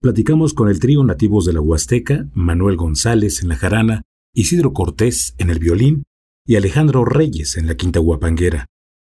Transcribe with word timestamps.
platicamos 0.00 0.54
con 0.54 0.68
el 0.68 0.78
trío 0.78 1.02
nativos 1.02 1.44
de 1.44 1.52
la 1.52 1.60
Huasteca, 1.60 2.28
Manuel 2.32 2.76
González 2.76 3.42
en 3.42 3.48
la 3.48 3.56
jarana, 3.56 4.02
Isidro 4.32 4.72
Cortés 4.72 5.34
en 5.38 5.50
el 5.50 5.58
violín 5.58 6.04
y 6.46 6.56
Alejandro 6.56 7.04
Reyes 7.04 7.56
en 7.56 7.66
la 7.66 7.76
quinta 7.76 7.98
guapanguera, 7.98 8.66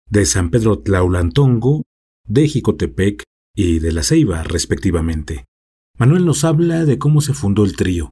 de 0.08 0.24
San 0.24 0.50
Pedro 0.50 0.78
Tlaulantongo, 0.78 1.82
de 2.26 2.46
Jicotepec 2.46 3.24
y 3.54 3.80
de 3.80 3.92
La 3.92 4.02
Ceiba, 4.02 4.42
respectivamente. 4.44 5.46
Manuel 5.98 6.24
nos 6.24 6.44
habla 6.44 6.84
de 6.84 6.98
cómo 6.98 7.20
se 7.20 7.34
fundó 7.34 7.64
el 7.64 7.74
trío 7.74 8.10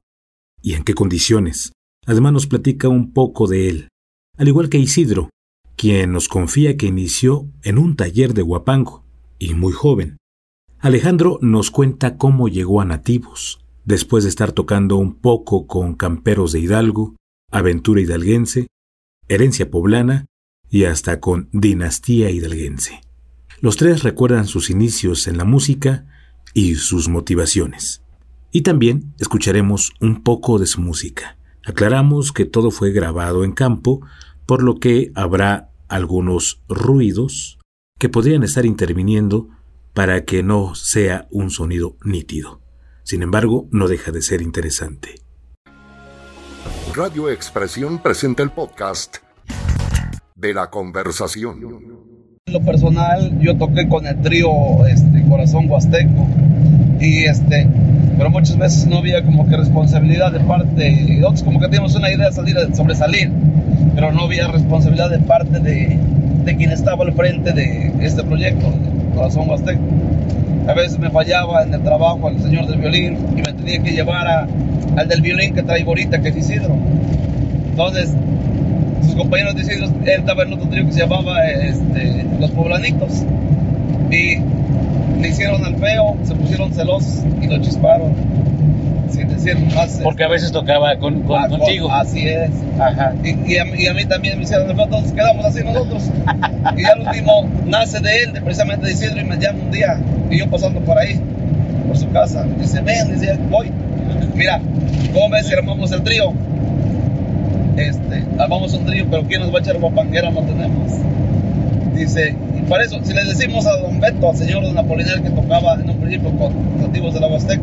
y 0.61 0.73
en 0.73 0.83
qué 0.83 0.93
condiciones. 0.93 1.71
Además 2.05 2.33
nos 2.33 2.47
platica 2.47 2.89
un 2.89 3.13
poco 3.13 3.47
de 3.47 3.69
él, 3.69 3.89
al 4.37 4.49
igual 4.49 4.69
que 4.69 4.77
Isidro, 4.77 5.29
quien 5.77 6.11
nos 6.11 6.27
confía 6.27 6.75
que 6.75 6.87
inició 6.87 7.49
en 7.63 7.77
un 7.77 7.95
taller 7.95 8.33
de 8.33 8.41
guapango 8.41 9.05
y 9.39 9.53
muy 9.53 9.71
joven. 9.71 10.17
Alejandro 10.79 11.39
nos 11.41 11.71
cuenta 11.71 12.17
cómo 12.17 12.47
llegó 12.47 12.81
a 12.81 12.85
Nativos, 12.85 13.65
después 13.83 14.23
de 14.23 14.29
estar 14.29 14.51
tocando 14.51 14.97
un 14.97 15.15
poco 15.15 15.65
con 15.65 15.95
Camperos 15.95 16.51
de 16.51 16.59
Hidalgo, 16.59 17.15
Aventura 17.51 17.99
Hidalguense, 17.99 18.67
Herencia 19.27 19.71
Poblana 19.71 20.27
y 20.69 20.83
hasta 20.83 21.19
con 21.19 21.49
Dinastía 21.51 22.29
Hidalguense. 22.29 23.01
Los 23.59 23.77
tres 23.77 24.03
recuerdan 24.03 24.45
sus 24.45 24.69
inicios 24.69 25.27
en 25.27 25.37
la 25.37 25.45
música 25.45 26.05
y 26.53 26.75
sus 26.75 27.09
motivaciones. 27.09 28.03
Y 28.51 28.61
también 28.61 29.15
escucharemos 29.19 29.93
un 29.99 30.21
poco 30.21 30.59
de 30.59 30.67
su 30.67 30.79
música. 30.79 31.37
Aclaramos 31.65 32.31
que 32.31 32.45
todo 32.45 32.69
fue 32.69 32.91
grabado 32.91 33.43
en 33.43 33.51
campo, 33.51 34.01
por 34.45 34.61
lo 34.61 34.75
que 34.75 35.11
habrá 35.15 35.71
algunos 35.87 36.61
ruidos 36.69 37.57
que 37.97 38.09
podrían 38.09 38.43
estar 38.43 38.65
interviniendo 38.65 39.49
para 39.97 40.25
que 40.25 40.43
no 40.43 40.75
sea 40.75 41.25
un 41.31 41.49
sonido 41.49 41.97
nítido. 42.05 42.61
Sin 43.01 43.23
embargo, 43.23 43.67
no 43.71 43.87
deja 43.87 44.11
de 44.11 44.21
ser 44.21 44.43
interesante. 44.43 45.15
Radio 46.93 47.31
Expresión 47.31 47.97
presenta 47.97 48.43
el 48.43 48.51
podcast 48.51 49.17
de 50.35 50.53
la 50.53 50.69
conversación. 50.69 51.57
En 52.45 52.53
lo 52.53 52.61
personal, 52.61 53.39
yo 53.39 53.57
toqué 53.57 53.89
con 53.89 54.05
el 54.05 54.21
trío 54.21 54.85
este, 54.85 55.27
Corazón 55.27 55.67
Huasteco 55.67 56.27
y 56.99 57.23
este, 57.23 57.67
pero 58.19 58.29
muchas 58.29 58.55
veces 58.55 58.85
no 58.85 58.99
había 58.99 59.25
como 59.25 59.49
que 59.49 59.57
responsabilidad 59.57 60.31
de 60.31 60.41
parte 60.41 60.75
de 60.75 61.23
otros, 61.25 61.41
como 61.41 61.59
que 61.59 61.65
teníamos 61.65 61.95
una 61.95 62.11
idea 62.11 62.27
de 62.27 62.33
salir, 62.33 62.55
de 62.55 62.75
sobresalir, 62.75 63.31
pero 63.95 64.11
no 64.11 64.25
había 64.25 64.47
responsabilidad 64.47 65.09
de 65.09 65.21
parte 65.21 65.59
de, 65.59 65.97
de 66.45 66.55
quien 66.55 66.71
estaba 66.71 67.03
al 67.03 67.13
frente 67.13 67.51
de 67.51 67.93
este 67.99 68.23
proyecto, 68.23 68.71
Corazón 69.17 69.49
Huasteco. 69.49 69.81
A 70.67 70.73
veces 70.73 70.99
me 70.99 71.09
fallaba 71.09 71.63
en 71.63 71.73
el 71.73 71.81
trabajo 71.81 72.27
al 72.27 72.39
señor 72.39 72.67
del 72.67 72.79
violín 72.79 73.17
y 73.35 73.41
me 73.41 73.53
tenía 73.53 73.81
que 73.81 73.91
llevar 73.91 74.27
a, 74.27 74.47
al 74.95 75.07
del 75.07 75.21
violín 75.21 75.55
que 75.55 75.63
traigo 75.63 75.91
ahorita, 75.91 76.21
que 76.21 76.29
es 76.29 76.37
Isidro. 76.37 76.75
Entonces, 77.69 78.13
sus 79.03 79.15
compañeros 79.15 79.55
de 79.55 79.61
Isidro, 79.61 79.87
él 79.87 80.19
estaba 80.19 80.43
en 80.43 80.53
otro 80.53 80.67
trío 80.69 80.85
que 80.85 80.91
se 80.91 80.99
llamaba 80.99 81.45
este, 81.47 82.25
Los 82.39 82.51
Poblanitos. 82.51 83.23
Y 84.11 84.37
le 85.19 85.29
hicieron 85.29 85.65
al 85.65 85.75
feo, 85.77 86.15
se 86.23 86.35
pusieron 86.35 86.71
celosos 86.71 87.23
y 87.41 87.47
lo 87.47 87.59
chisparon. 87.61 88.13
Decir 89.15 89.57
más. 89.75 89.99
Porque 90.03 90.23
a 90.23 90.27
veces 90.27 90.51
tocaba 90.51 90.95
con, 90.97 91.21
con- 91.23 91.39
Ah, 91.43 91.47
contigo. 91.47 91.91
Así 91.91 92.27
es. 92.27 92.49
Ajá. 92.79 93.13
Y, 93.23 93.29
y 93.53 93.57
a, 93.57 93.65
y 93.75 93.87
a 93.87 93.93
mí 93.93 94.05
también 94.05 94.37
me 94.37 94.43
hicieron 94.43 94.69
el 94.69 94.79
entonces 94.79 95.11
quedamos 95.11 95.45
así 95.45 95.63
nosotros. 95.63 96.03
y 96.77 96.83
al 96.85 97.01
último 97.07 97.47
nace 97.65 97.99
de 97.99 98.23
él, 98.23 98.33
de 98.33 98.41
precisamente 98.41 98.85
de 98.85 98.91
Isidro, 98.93 99.19
y 99.21 99.23
me 99.25 99.37
llama 99.37 99.59
un 99.63 99.71
día, 99.71 99.99
y 100.29 100.39
yo 100.39 100.47
pasando 100.49 100.79
por 100.81 100.97
ahí, 100.97 101.19
por 101.87 101.97
su 101.97 102.09
casa. 102.11 102.45
Dice, 102.59 102.81
ven, 102.81 103.13
dice, 103.13 103.37
voy. 103.49 103.71
Mira, 104.35 104.59
¿cómo 105.13 105.29
ves 105.29 105.47
si 105.47 105.53
armamos 105.53 105.91
el 105.91 106.03
trío? 106.03 106.33
Este, 107.77 108.23
armamos 108.39 108.73
un 108.73 108.85
trío, 108.85 109.05
pero 109.09 109.23
¿quién 109.23 109.41
nos 109.41 109.53
va 109.53 109.59
a 109.59 109.61
echar 109.61 109.77
guapanguera? 109.77 110.31
No 110.31 110.41
tenemos. 110.41 110.91
Dice, 111.95 112.35
y 112.57 112.61
para 112.69 112.83
eso, 112.83 112.99
si 113.03 113.13
le 113.13 113.23
decimos 113.23 113.65
a 113.67 113.77
don 113.77 113.99
Beto, 113.99 114.29
al 114.29 114.35
señor 114.37 114.63
don 114.63 114.77
Apolinar 114.77 115.21
que 115.21 115.29
tocaba 115.29 115.75
en 115.75 115.89
un 115.89 115.97
principio 115.97 116.31
con 116.37 116.53
nativos 116.81 117.13
de 117.13 117.19
la 117.19 117.27
Huasteca, 117.27 117.61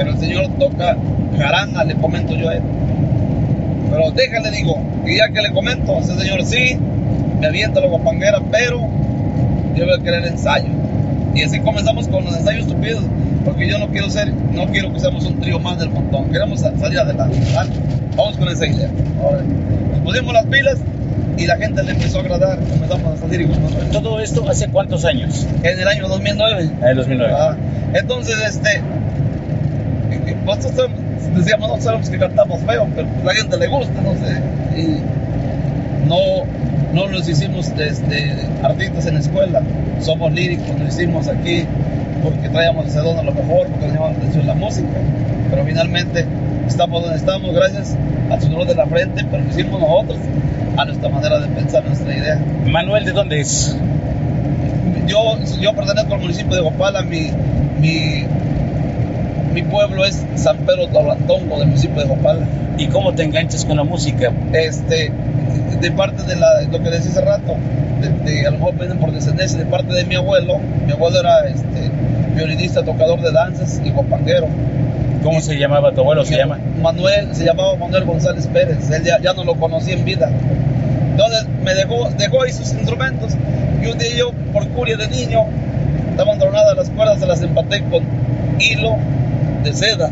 pero 0.00 0.12
el 0.12 0.18
señor 0.18 0.48
toca 0.58 0.96
jarana, 1.38 1.84
le 1.84 1.94
comento 1.94 2.34
yo 2.34 2.48
a 2.48 2.54
él. 2.54 2.62
Pero 3.90 4.10
déjale, 4.12 4.50
digo, 4.50 4.80
y 5.06 5.18
ya 5.18 5.28
que 5.28 5.42
le 5.42 5.52
comento, 5.52 5.98
ese 5.98 6.14
señor 6.16 6.42
sí, 6.44 6.78
me 7.38 7.46
avienta 7.48 7.80
la 7.80 7.88
guapanguera, 7.88 8.40
pero 8.50 8.80
yo 9.76 9.84
voy 9.84 9.94
a 9.94 10.02
querer 10.02 10.24
ensayo. 10.26 10.68
Y 11.34 11.42
así 11.42 11.60
comenzamos 11.60 12.08
con 12.08 12.24
los 12.24 12.34
ensayos 12.34 12.66
estúpidos, 12.66 13.02
porque 13.44 13.68
yo 13.68 13.78
no 13.78 13.88
quiero 13.88 14.08
ser, 14.08 14.32
no 14.32 14.66
quiero 14.68 14.90
que 14.92 15.00
seamos 15.00 15.26
un 15.26 15.38
trío 15.38 15.58
más 15.58 15.78
del 15.78 15.90
montón, 15.90 16.30
queremos 16.30 16.60
sa- 16.60 16.72
salir 16.78 16.98
adelante. 16.98 17.36
¿vale? 17.54 17.70
Vamos 18.16 18.38
con 18.38 18.48
esa 18.48 18.66
idea. 18.66 18.88
Ahora, 19.22 19.42
Nos 19.42 20.00
pusimos 20.00 20.32
las 20.32 20.46
pilas 20.46 20.78
y 21.36 21.46
la 21.46 21.56
gente 21.58 21.82
le 21.82 21.90
empezó 21.92 22.18
a 22.18 22.20
agradar, 22.22 22.58
comenzamos 22.60 23.18
a 23.18 23.20
salir 23.20 23.42
y 23.42 23.44
comenzamos 23.46 23.90
¿Todo 23.90 24.20
esto 24.20 24.48
hace 24.48 24.68
cuántos 24.68 25.04
años? 25.04 25.46
En 25.62 25.78
el 25.78 25.86
año 25.88 26.08
2009. 26.08 26.70
En 26.80 26.88
el 26.88 26.96
2009. 26.96 27.34
Ah, 27.36 27.56
entonces, 27.94 28.36
este, 28.48 28.80
nosotros 30.34 30.90
decíamos, 31.36 31.68
no 31.68 31.80
sabemos 31.80 32.10
que 32.10 32.18
cantamos 32.18 32.60
feo, 32.60 32.86
pero 32.94 33.08
a 33.22 33.24
la 33.24 33.34
gente 33.34 33.56
le 33.56 33.66
gusta, 33.68 34.00
no 34.00 34.12
sé. 34.14 34.80
Y 34.80 36.08
no, 36.08 36.44
no 36.92 37.08
nos 37.08 37.28
hicimos 37.28 37.68
este, 37.68 38.36
artistas 38.62 39.06
en 39.06 39.14
la 39.14 39.20
escuela, 39.20 39.62
somos 40.00 40.32
líricos, 40.32 40.78
lo 40.78 40.86
hicimos 40.86 41.28
aquí 41.28 41.64
porque 42.22 42.48
traíamos 42.48 42.86
ese 42.86 42.98
don 43.00 43.18
a 43.18 43.22
lo 43.22 43.32
mejor, 43.32 43.66
porque 43.68 43.86
nos 43.86 43.94
llamaba 43.94 44.12
la 44.12 44.18
atención 44.18 44.46
la 44.46 44.54
música. 44.54 44.88
Pero 45.50 45.64
finalmente 45.64 46.26
estamos 46.66 47.02
donde 47.02 47.16
estamos 47.16 47.54
gracias 47.54 47.96
al 48.30 48.40
sudor 48.40 48.66
de 48.66 48.74
la 48.74 48.86
frente, 48.86 49.24
pero 49.30 49.42
lo 49.42 49.50
hicimos 49.50 49.80
nosotros, 49.80 50.18
a 50.76 50.84
nuestra 50.84 51.08
manera 51.08 51.40
de 51.40 51.48
pensar, 51.48 51.84
nuestra 51.84 52.16
idea. 52.16 52.38
Manuel, 52.66 53.04
¿de 53.04 53.12
dónde 53.12 53.40
es? 53.40 53.76
Yo, 55.06 55.38
yo 55.60 55.74
pertenezco 55.74 56.14
al 56.14 56.20
municipio 56.20 56.54
de 56.54 56.62
Gopala, 56.62 57.02
mi, 57.02 57.30
mi, 57.80 58.26
mi 59.52 59.62
pueblo 59.62 60.04
es 60.04 60.22
San 60.36 60.58
Pedro 60.58 60.86
Taulantongo 60.88 61.58
del 61.58 61.68
municipio 61.68 62.00
de 62.02 62.08
Gopala. 62.08 62.46
¿Y 62.78 62.86
cómo 62.86 63.12
te 63.14 63.24
enganchas 63.24 63.64
con 63.64 63.76
la 63.76 63.84
música? 63.84 64.32
Este, 64.52 65.10
de 65.80 65.90
parte 65.92 66.22
de 66.22 66.36
la, 66.36 66.62
lo 66.70 66.82
que 66.82 66.90
decía 66.90 67.10
hace 67.10 67.20
rato, 67.20 67.56
de, 68.00 68.08
de- 68.30 68.46
a 68.46 68.50
lo 68.50 68.58
mejor 68.58 68.74
vienen 68.76 68.98
por 68.98 69.12
descendencia, 69.12 69.58
de 69.58 69.66
parte 69.66 69.92
de 69.92 70.04
mi 70.04 70.14
abuelo, 70.14 70.58
mi 70.86 70.92
abuelo 70.92 71.20
era 71.20 71.46
este, 71.46 71.90
violinista, 72.34 72.82
tocador 72.82 73.20
de 73.20 73.32
danzas 73.32 73.80
y 73.84 73.90
guapanguero. 73.90 74.46
¿Cómo 75.22 75.40
se 75.40 75.58
llamaba 75.58 75.92
tu 75.92 76.00
abuelo? 76.00 76.24
¿Se 76.24 76.36
llama? 76.36 76.58
Manuel, 76.80 77.34
se 77.34 77.44
llamaba 77.44 77.76
Manuel 77.76 78.04
González 78.04 78.46
Pérez, 78.46 78.90
él 78.90 79.02
ya, 79.04 79.20
ya 79.20 79.34
no 79.34 79.44
lo 79.44 79.54
conocí 79.56 79.92
en 79.92 80.04
vida. 80.04 80.30
Entonces 81.10 81.46
me 81.62 81.74
dejó, 81.74 82.08
dejó 82.16 82.42
ahí 82.42 82.52
sus 82.52 82.72
instrumentos 82.72 83.32
y 83.82 83.86
un 83.88 83.98
día 83.98 84.08
yo, 84.16 84.30
por 84.52 84.66
curia 84.68 84.96
de 84.96 85.08
niño, 85.08 85.40
estaban 86.10 86.38
tronadas 86.38 86.74
las 86.76 86.88
cuerdas, 86.90 87.18
se 87.20 87.26
las 87.26 87.42
empaté 87.42 87.82
con 87.82 88.02
hilo 88.58 88.96
de 89.62 89.72
seda. 89.72 90.10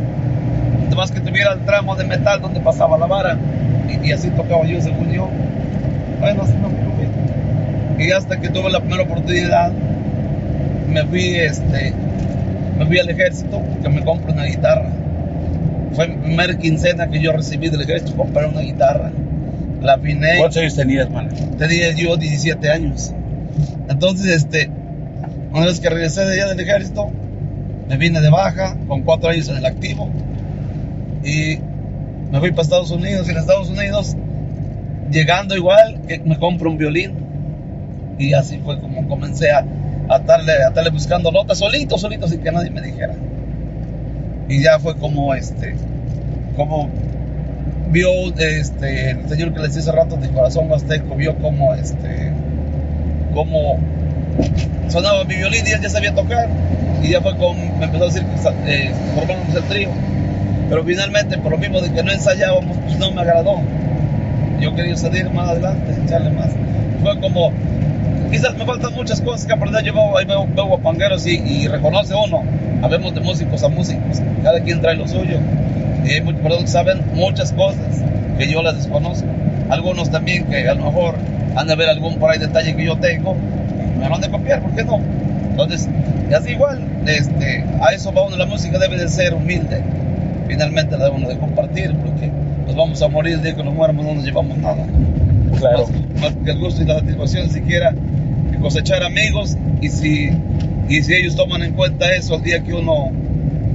Además 0.87 1.11
que 1.11 1.21
tuviera 1.21 1.53
el 1.53 1.61
tramo 1.65 1.97
de 1.97 2.05
metal 2.05 2.41
donde 2.41 2.61
pasaba 2.61 2.99
la 2.99 3.07
vara 3.07 3.37
y, 3.89 4.09
y 4.09 4.13
así 4.13 4.31
tocaba 4.31 4.65
yo 4.65 4.81
según 4.81 5.11
yo. 5.13 5.29
Bueno, 6.21 6.43
así 6.43 6.55
me 6.55 6.69
fui. 6.69 8.05
Y 8.07 8.13
hasta 8.13 8.41
que 8.41 8.49
tuve 8.49 8.71
la 8.71 8.81
primera 8.81 9.03
oportunidad, 9.03 9.73
me 10.89 11.05
fui, 11.05 11.35
este, 11.37 11.93
me 12.79 12.87
fui 12.87 12.99
al 12.99 13.09
ejército 13.09 13.61
que 13.83 13.89
me 13.89 14.05
compré 14.05 14.33
una 14.33 14.45
guitarra. 14.45 14.91
Fue 15.93 16.09
mi 16.09 16.17
primera 16.17 16.57
quincena 16.57 17.09
que 17.09 17.21
yo 17.21 17.33
recibí 17.33 17.69
del 17.69 17.81
ejército, 17.83 18.17
compré 18.17 18.47
una 18.47 18.61
guitarra. 18.61 19.11
La 19.83 19.95
afiné, 19.95 20.39
¿Cuántos 20.39 20.59
años 20.59 20.75
tenías, 20.77 21.11
Manuel? 21.11 21.35
tenía 21.57 21.93
yo 21.93 22.17
17 22.17 22.71
años. 22.71 23.13
Entonces, 23.89 24.27
este, 24.27 24.71
una 25.53 25.67
vez 25.67 25.81
que 25.81 25.89
regresé 25.89 26.25
de 26.25 26.35
allá 26.35 26.49
del 26.49 26.61
ejército, 26.61 27.11
me 27.89 27.97
vine 27.97 28.21
de 28.21 28.31
baja 28.31 28.77
con 28.87 29.03
cuatro 29.03 29.31
años 29.31 29.49
en 29.49 29.57
el 29.57 29.67
activo 29.67 30.09
y 31.25 31.59
me 32.31 32.41
fui 32.41 32.51
para 32.51 32.63
Estados 32.63 32.91
Unidos. 32.91 33.27
Y 33.29 33.31
en 33.33 33.39
Estados 33.39 33.69
Unidos, 33.69 34.17
llegando 35.11 35.57
igual, 35.57 36.01
me 36.25 36.39
compro 36.39 36.71
un 36.71 36.79
violín. 36.79 37.15
Y 38.19 38.33
así 38.35 38.59
fue 38.59 38.81
como 38.81 39.07
comencé 39.09 39.51
a, 39.51 39.65
a, 40.09 40.17
estarle, 40.17 40.53
a 40.53 40.69
estarle 40.69 40.91
buscando 40.91 41.31
notas 41.31 41.59
solito, 41.59 41.99
solito, 41.99 42.27
sin 42.29 42.41
que 42.41 42.51
nadie 42.51 42.71
me 42.71 42.83
dijera. 42.83 43.15
Y 44.49 44.63
ya 44.63 44.79
fue 44.79 44.97
como 44.97 45.35
este, 45.35 45.75
como 46.57 46.89
vio 47.91 48.11
este, 48.37 49.11
el 49.11 49.29
señor 49.29 49.55
que 49.55 49.61
les 49.61 49.77
hace 49.77 49.93
rato 49.93 50.17
de 50.17 50.29
corazón 50.31 50.71
huasteco, 50.71 51.15
vio 51.15 51.37
como 51.37 51.75
este, 51.75 52.33
como 53.35 53.79
sonaba 54.89 55.25
mi 55.25 55.37
violín 55.37 55.65
y 55.67 55.71
él 55.71 55.81
ya 55.81 55.89
sabía 55.89 56.15
tocar. 56.15 56.49
Y 57.03 57.11
ya 57.11 57.21
fue 57.21 57.37
como 57.37 57.55
me 57.55 57.85
empezó 57.85 58.05
a 58.05 58.07
decir 58.07 58.25
que 58.25 58.87
eh, 58.87 58.93
formáramos 59.15 59.55
el 59.55 59.63
trío. 59.65 59.89
Pero 60.69 60.85
finalmente, 60.85 61.39
por 61.39 61.53
lo 61.53 61.59
mismo 61.59 61.81
de 61.81 61.91
que 61.93 62.03
no 62.03 62.13
ensayábamos, 62.13 62.77
pues 62.79 62.99
no 62.99 63.11
me 63.13 63.21
agradó. 63.23 63.61
Yo 64.61 64.75
quería 64.75 64.97
salir 64.97 65.31
más 65.31 65.51
adelante, 65.51 65.95
echarle 66.05 66.31
más. 66.31 66.51
Fue 67.03 67.19
como, 67.21 67.53
quizás 68.31 68.55
me 68.57 68.65
faltan 68.65 68.93
muchas 68.95 69.21
cosas 69.21 69.47
que 69.47 69.53
aprender. 69.53 69.85
Yo 69.85 69.95
veo, 69.95 70.27
veo, 70.27 70.47
veo 70.55 70.67
guapangueros 70.67 71.27
y, 71.27 71.37
y 71.37 71.69
reconoce 71.69 72.15
uno 72.15 72.43
habemos 72.83 73.15
de 73.15 73.21
músicos 73.21 73.63
a 73.63 73.69
músicos, 73.69 74.23
cada 74.43 74.61
quien 74.61 74.81
trae 74.81 74.97
lo 74.97 75.07
suyo. 75.09 75.39
Y 76.05 76.13
hay 76.13 76.21
personas 76.21 76.61
que 76.61 76.67
saben 76.69 77.03
muchas 77.15 77.53
cosas 77.53 78.03
que 78.39 78.51
yo 78.51 78.63
las 78.63 78.77
desconozco. 78.77 79.27
Algunos 79.69 80.11
también 80.11 80.47
que 80.47 80.69
a 80.69 80.75
lo 80.75 80.85
mejor 80.85 81.17
han 81.57 81.67
de 81.67 81.77
ver 81.77 81.89
algún 81.89 82.19
por 82.19 82.31
ahí 82.31 82.39
detalle 82.39 82.75
que 82.77 82.85
yo 82.85 82.97
tengo, 82.99 83.37
me 83.99 84.09
van 84.09 84.21
de 84.21 84.31
copiar, 84.31 84.63
¿por 84.63 84.75
qué 84.75 84.85
no? 84.85 85.01
Entonces, 85.61 85.89
así 86.37 86.53
igual, 86.53 86.85
este, 87.07 87.65
a 87.81 87.93
eso 87.93 88.13
va 88.13 88.27
uno, 88.27 88.37
la 88.37 88.47
música 88.47 88.79
debe 88.79 88.97
de 88.97 89.09
ser 89.09 89.35
humilde. 89.35 89.83
Finalmente 90.47 90.97
la 90.97 91.07
debemos 91.07 91.29
de 91.29 91.39
compartir, 91.39 91.95
porque 91.97 92.31
nos 92.67 92.77
vamos 92.77 93.03
a 93.03 93.09
morir 93.09 93.35
el 93.35 93.43
día 93.43 93.57
que 93.57 93.65
nos 93.65 93.75
muéramos, 93.75 94.05
no 94.05 94.15
nos 94.15 94.25
llevamos 94.25 94.57
nada. 94.59 94.87
Claro. 95.59 95.89
Más, 95.89 96.21
más 96.21 96.45
que 96.45 96.51
el 96.53 96.59
gusto 96.59 96.83
y 96.83 96.87
la 96.87 97.01
satisfacción 97.01 97.51
siquiera 97.51 97.93
cosechar 98.61 99.03
amigos 99.03 99.57
y 99.81 99.89
si, 99.89 100.31
y 100.89 101.03
si 101.03 101.15
ellos 101.15 101.37
toman 101.37 101.63
en 101.63 101.73
cuenta 101.75 102.11
eso 102.13 102.37
el 102.37 102.43
día 102.43 102.61
que 102.61 102.75
uno 102.75 103.11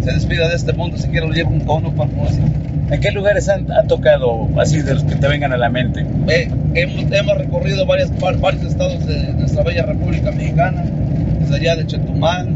se 0.02 0.12
despida 0.12 0.50
de 0.50 0.56
este 0.56 0.74
mundo, 0.74 0.98
siquiera 0.98 1.28
lo 1.28 1.34
llevan 1.34 1.60
con 1.62 1.86
uno 1.86 1.96
para 1.96 2.10
música. 2.12 2.44
¿En 2.92 3.00
qué 3.00 3.12
lugares 3.12 3.50
han, 3.50 3.72
han 3.72 3.88
tocado, 3.88 4.48
así 4.58 4.82
de 4.82 4.94
los 4.94 5.04
que 5.04 5.16
te 5.16 5.28
vengan 5.28 5.54
a 5.54 5.58
la 5.58 5.70
mente? 5.70 6.06
Eh, 6.28 6.50
hemos, 6.76 7.12
hemos 7.12 7.38
recorrido 7.38 7.86
varias, 7.86 8.12
varios 8.40 8.64
estados 8.64 9.06
de 9.06 9.34
nuestra 9.34 9.64
bella 9.64 9.84
República 9.84 10.32
Mexicana, 10.32 10.84
desde 11.44 11.56
allá 11.56 11.76
de 11.78 11.86
Chetumal, 11.88 12.50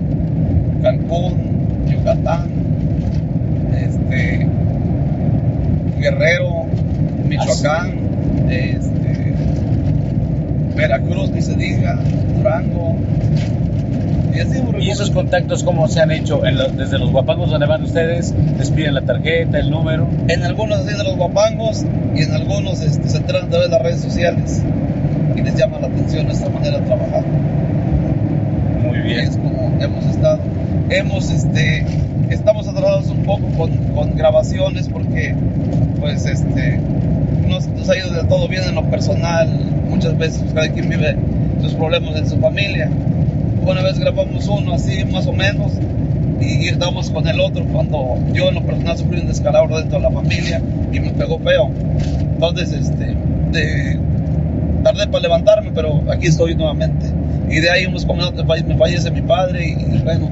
Cancún, 0.82 1.36
Yucatán, 1.90 2.50
este, 3.80 4.48
Guerrero, 6.00 6.66
Michoacán, 7.28 7.94
este, 8.50 9.34
Veracruz, 10.76 11.32
ni 11.32 11.42
se 11.42 11.56
diga, 11.56 12.00
Durango. 12.38 12.96
Y 14.34 14.40
así 14.40 14.58
hemos 14.60 14.76
¿Y 14.84 14.90
esos 14.92 15.10
contactos 15.10 15.64
cómo 15.64 15.88
se 15.88 16.00
han 16.02 16.12
hecho? 16.12 16.46
En 16.46 16.58
lo- 16.58 16.70
desde 16.70 17.00
los 17.00 17.12
guapangos 17.12 17.50
donde 17.50 17.66
van 17.66 17.82
ustedes, 17.84 18.34
les 18.58 18.70
piden 18.70 18.94
la 18.94 19.02
tarjeta, 19.02 19.58
el 19.58 19.72
número. 19.72 20.08
En 20.28 20.44
algunos 20.44 20.86
de 20.86 20.94
los 21.04 21.16
guapangos 21.18 21.84
y 22.16 22.22
en 22.22 22.32
algunos 22.34 22.82
este, 22.82 23.10
se 23.10 23.18
enteran 23.18 23.46
a 23.46 23.50
través 23.50 23.70
de 23.70 23.74
las 23.76 23.82
redes 23.82 24.02
sociales 24.02 24.62
y 25.36 25.42
les 25.42 25.56
llama 25.56 25.80
la 25.80 25.88
atención 25.88 26.26
nuestra 26.28 26.50
manera 26.50 26.78
de 26.78 26.86
trabajar. 26.86 27.24
Como 29.08 29.78
hemos 29.80 30.06
estado. 30.06 30.40
Hemos, 30.90 31.32
este, 31.32 31.86
estamos 32.30 32.68
atrasados 32.68 33.08
un 33.08 33.24
poco 33.24 33.48
con, 33.96 34.18
grabaciones 34.18 34.90
porque, 34.90 35.34
pues, 36.02 36.26
este, 36.26 36.78
no 37.48 37.62
se 37.62 37.70
nos 37.70 37.90
ha 37.90 37.98
ido 37.98 38.10
del 38.12 38.28
todo 38.28 38.50
bien 38.50 38.64
en 38.64 38.76
lo 38.76 38.84
personal. 38.90 39.48
Muchas 39.90 40.18
veces 40.18 40.42
pues, 40.42 40.54
cada 40.54 40.68
quien 40.68 40.90
vive 40.90 41.16
sus 41.62 41.74
problemas 41.76 42.18
en 42.18 42.30
su 42.30 42.38
familia. 42.38 42.90
Una 43.66 43.82
vez 43.82 43.98
grabamos 43.98 44.46
uno 44.50 44.74
así, 44.74 45.06
más 45.06 45.26
o 45.26 45.32
menos, 45.32 45.72
y 46.42 46.68
estábamos 46.68 47.10
con 47.10 47.26
el 47.30 47.40
otro 47.40 47.64
cuando 47.66 48.18
yo 48.34 48.50
en 48.50 48.56
lo 48.56 48.64
personal 48.64 48.98
sufrí 48.98 49.22
un 49.22 49.28
descalabro 49.28 49.78
dentro 49.78 50.00
de 50.00 50.04
la 50.04 50.12
familia 50.12 50.62
y 50.92 51.00
me 51.00 51.12
pegó 51.12 51.40
feo. 51.40 51.72
Entonces, 52.20 52.74
este, 52.74 53.16
de, 53.54 54.00
tardé 54.84 55.08
para 55.08 55.22
levantarme, 55.22 55.72
pero 55.74 56.04
aquí 56.12 56.28
estoy 56.28 56.56
nuevamente. 56.56 57.17
Y 57.50 57.60
de 57.60 57.70
ahí 57.70 57.86
unos 57.86 58.06
como 58.06 58.22
me 58.32 58.78
fallece 58.78 59.10
mi 59.12 59.22
padre 59.22 59.70
y, 59.70 59.98
bueno, 60.04 60.30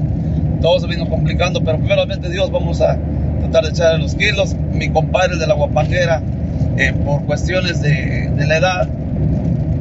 todo 0.60 0.80
se 0.80 0.86
vino 0.86 1.08
complicando, 1.08 1.60
pero 1.62 1.78
primeramente 1.78 2.28
Dios 2.30 2.50
vamos 2.50 2.80
a 2.80 2.96
tratar 3.40 3.64
de 3.64 3.70
echar 3.70 3.98
los 3.98 4.14
kilos. 4.14 4.54
Mi 4.72 4.88
compadre 4.90 5.36
de 5.38 5.46
la 5.46 5.54
guapanguera, 5.54 6.22
eh, 6.76 6.92
por 7.04 7.24
cuestiones 7.24 7.80
de, 7.82 8.30
de 8.34 8.46
la 8.46 8.58
edad, 8.58 8.88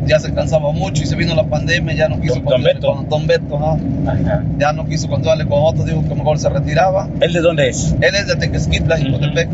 ya 0.06 0.20
se 0.20 0.32
cansaba 0.34 0.72
mucho 0.72 1.02
y 1.04 1.08
se 1.08 1.16
vino 1.16 1.34
la 1.36 1.44
pandemia, 1.46 1.94
ya 1.96 2.08
no 2.08 2.22
quiso 2.22 2.40
Don- 2.40 2.64
Beto. 2.64 2.94
con 2.96 3.10
Don 3.10 3.28
Beto. 3.28 3.58
Ajá. 3.58 4.44
ya 4.60 4.72
no 4.72 4.86
quiso 4.86 5.08
continuarle 5.10 5.46
con 5.46 5.60
otro, 5.64 5.84
dijo 5.84 6.04
que 6.08 6.14
mejor 6.16 6.38
se 6.40 6.48
retiraba. 6.50 7.10
¿Él 7.22 7.34
de 7.34 7.42
dónde 7.42 7.70
es? 7.70 7.96
Él 8.02 8.14
es 8.16 8.28
de 8.28 8.36
Tequesquitla. 8.36 8.98
Jicotepec, 8.98 9.50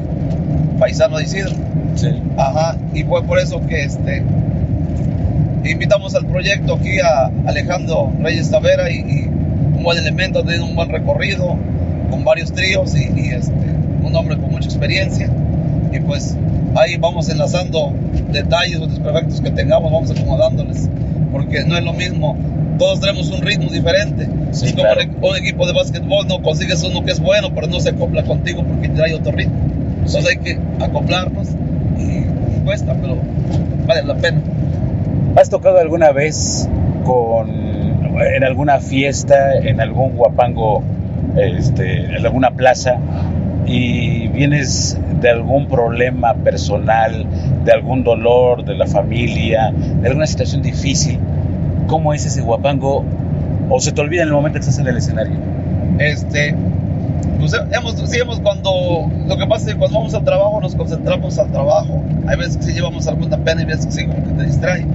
paisano 0.77 1.17
de 1.17 1.23
Isidro. 1.23 1.51
Sí. 1.95 2.09
Ajá, 2.37 2.75
y 2.93 3.03
fue 3.03 3.23
por 3.23 3.39
eso 3.39 3.61
que 3.67 3.83
este 3.83 4.23
invitamos 5.63 6.15
al 6.15 6.25
proyecto 6.25 6.75
aquí 6.75 6.99
a 6.99 7.31
Alejandro 7.45 8.11
Reyes 8.19 8.49
Tavera 8.49 8.89
y, 8.89 8.95
y 8.95 9.27
un 9.75 9.83
buen 9.83 9.97
elemento, 9.97 10.43
tiene 10.43 10.63
un 10.63 10.75
buen 10.75 10.89
recorrido 10.89 11.57
con 12.09 12.23
varios 12.23 12.51
tríos 12.51 12.95
y, 12.95 13.11
y, 13.19 13.29
este, 13.29 13.53
un 14.03 14.15
hombre 14.15 14.37
con 14.37 14.51
mucha 14.51 14.65
experiencia. 14.65 15.29
Y 15.91 15.99
pues 15.99 16.35
ahí 16.75 16.97
vamos 16.97 17.29
enlazando 17.29 17.93
detalles 18.31 18.79
o 18.79 18.87
desperfectos 18.87 19.41
que 19.41 19.51
tengamos, 19.51 19.91
vamos 19.91 20.11
acomodándoles, 20.11 20.89
porque 21.31 21.63
no 21.63 21.77
es 21.77 21.83
lo 21.83 21.93
mismo. 21.93 22.37
Todos 22.77 22.99
tenemos 22.99 23.29
un 23.29 23.41
ritmo 23.41 23.69
diferente. 23.69 24.27
Sí, 24.51 24.67
es 24.67 24.71
como 24.73 24.83
claro. 24.83 25.01
un, 25.21 25.29
un 25.29 25.35
equipo 25.37 25.67
de 25.67 25.73
básquetbol, 25.73 26.27
no 26.27 26.41
consigues 26.41 26.83
uno 26.83 27.03
que 27.03 27.11
es 27.11 27.19
bueno, 27.19 27.53
pero 27.53 27.67
no 27.67 27.79
se 27.79 27.89
acopla 27.89 28.23
contigo 28.23 28.63
porque 28.63 28.89
trae 28.89 29.13
otro 29.13 29.31
ritmo. 29.31 29.55
Entonces 29.97 30.25
hay 30.27 30.37
que 30.37 30.57
acoplarnos 30.83 31.49
y 31.99 32.63
cuesta, 32.65 32.95
pero 32.99 33.17
vale 33.85 34.03
la 34.03 34.15
pena. 34.15 34.41
¿Has 35.35 35.49
tocado 35.49 35.79
alguna 35.79 36.11
vez 36.11 36.67
con 37.05 37.49
en 38.19 38.43
alguna 38.43 38.79
fiesta, 38.79 39.55
en 39.55 39.79
algún 39.79 40.15
guapango, 40.15 40.83
este, 41.37 42.17
en 42.17 42.25
alguna 42.25 42.51
plaza 42.51 42.97
y 43.65 44.27
vienes 44.27 44.99
de 45.21 45.29
algún 45.29 45.67
problema 45.67 46.33
personal, 46.33 47.25
de 47.63 47.71
algún 47.71 48.03
dolor 48.03 48.65
de 48.65 48.75
la 48.75 48.87
familia, 48.87 49.71
de 49.71 50.07
alguna 50.07 50.27
situación 50.27 50.61
difícil? 50.61 51.17
¿Cómo 51.87 52.13
es 52.13 52.25
ese 52.25 52.41
guapango? 52.41 53.05
¿O 53.69 53.79
se 53.79 53.93
te 53.93 54.01
olvida 54.01 54.23
en 54.23 54.27
el 54.27 54.33
momento 54.33 54.55
que 54.55 54.61
estás 54.61 54.79
en 54.79 54.87
el 54.87 54.97
escenario? 54.97 55.37
Este, 55.97 56.55
pues 57.39 57.53
hemos, 57.71 57.95
sí 58.09 58.19
hemos 58.19 58.39
cuando, 58.41 59.09
lo 59.27 59.37
que 59.37 59.47
pasa 59.47 59.67
es 59.67 59.73
que 59.73 59.79
cuando 59.79 59.97
vamos 59.97 60.13
al 60.13 60.23
trabajo 60.23 60.59
nos 60.59 60.75
concentramos 60.75 61.39
al 61.39 61.51
trabajo. 61.51 62.03
Hay 62.27 62.37
veces 62.37 62.57
que 62.57 62.63
sí 62.63 62.73
llevamos 62.73 63.07
alguna 63.07 63.37
pena 63.37 63.61
y 63.61 63.65
veces 63.65 63.85
que 63.85 63.91
sí 63.93 64.05
como 64.05 64.23
que 64.23 64.31
te 64.31 64.43
distrae. 64.43 64.85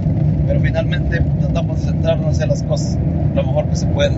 Pero 0.47 0.61
finalmente 0.61 1.21
tratamos 1.41 1.81
de 1.81 1.87
centrarnos 1.93 2.35
hacia 2.35 2.47
las 2.47 2.63
cosas 2.63 2.99
lo 3.35 3.43
mejor 3.43 3.67
que 3.69 3.77
se 3.77 3.87
puede. 3.87 4.15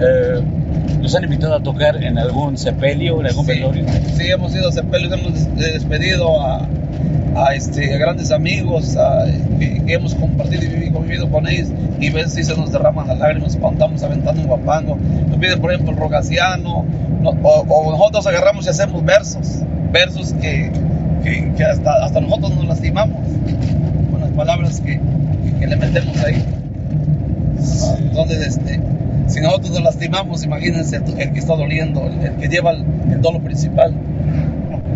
Eh, 0.00 0.42
¿Nos 1.00 1.14
han 1.14 1.24
invitado 1.24 1.54
a 1.54 1.60
tocar 1.62 2.02
en 2.02 2.18
algún 2.18 2.56
sepelio, 2.56 3.20
en 3.20 3.26
algún 3.26 3.44
Sí, 3.46 3.52
velorio? 3.52 3.84
sí, 4.16 4.30
hemos 4.30 4.54
ido 4.54 4.68
a 4.68 4.72
sepelios, 4.72 5.12
hemos 5.12 5.32
des- 5.34 5.72
despedido 5.74 6.40
a, 6.40 6.66
a, 7.36 7.54
este, 7.54 7.94
a 7.94 7.98
grandes 7.98 8.30
amigos 8.30 8.96
a- 8.96 9.24
que, 9.58 9.82
que 9.84 9.94
hemos 9.94 10.14
compartido 10.14 10.62
y 10.64 10.68
vivido, 10.68 10.92
convivido 10.94 11.28
con 11.30 11.46
ellos 11.48 11.68
y 12.00 12.10
veces 12.10 12.34
sí 12.34 12.44
se 12.44 12.56
nos 12.56 12.70
derraman 12.72 13.08
las 13.08 13.18
lágrimas 13.18 13.56
cuando 13.56 13.78
estamos 13.84 14.02
aventando 14.02 14.40
un 14.42 14.48
guapango. 14.48 14.96
Nos 15.28 15.38
piden, 15.38 15.60
por 15.60 15.72
ejemplo, 15.72 15.92
el 15.92 15.98
rogaciano 15.98 16.84
no- 17.20 17.30
o, 17.42 17.64
o 17.68 17.92
nosotros 17.92 18.26
agarramos 18.26 18.66
y 18.66 18.70
hacemos 18.70 19.04
versos, 19.04 19.60
versos 19.92 20.32
que, 20.34 20.70
que, 21.24 21.52
que 21.56 21.64
hasta, 21.64 22.04
hasta 22.04 22.20
nosotros 22.20 22.54
nos 22.56 22.66
lastimamos 22.66 23.18
palabras 24.32 24.80
que, 24.80 25.00
que- 25.58 25.66
le 25.66 25.76
metemos 25.76 26.16
ahí. 26.24 26.44
Entonces, 28.00 28.46
este, 28.46 28.80
si 29.28 29.40
nosotros 29.40 29.70
nos 29.72 29.82
lastimamos, 29.82 30.44
imagínense 30.44 30.96
el, 30.96 31.02
el 31.20 31.32
que 31.32 31.38
está 31.38 31.54
doliendo, 31.56 32.06
el, 32.06 32.26
el 32.26 32.34
que 32.36 32.48
lleva 32.48 32.72
el, 32.72 32.84
el 33.12 33.20
dolo 33.22 33.40
principal. 33.40 33.94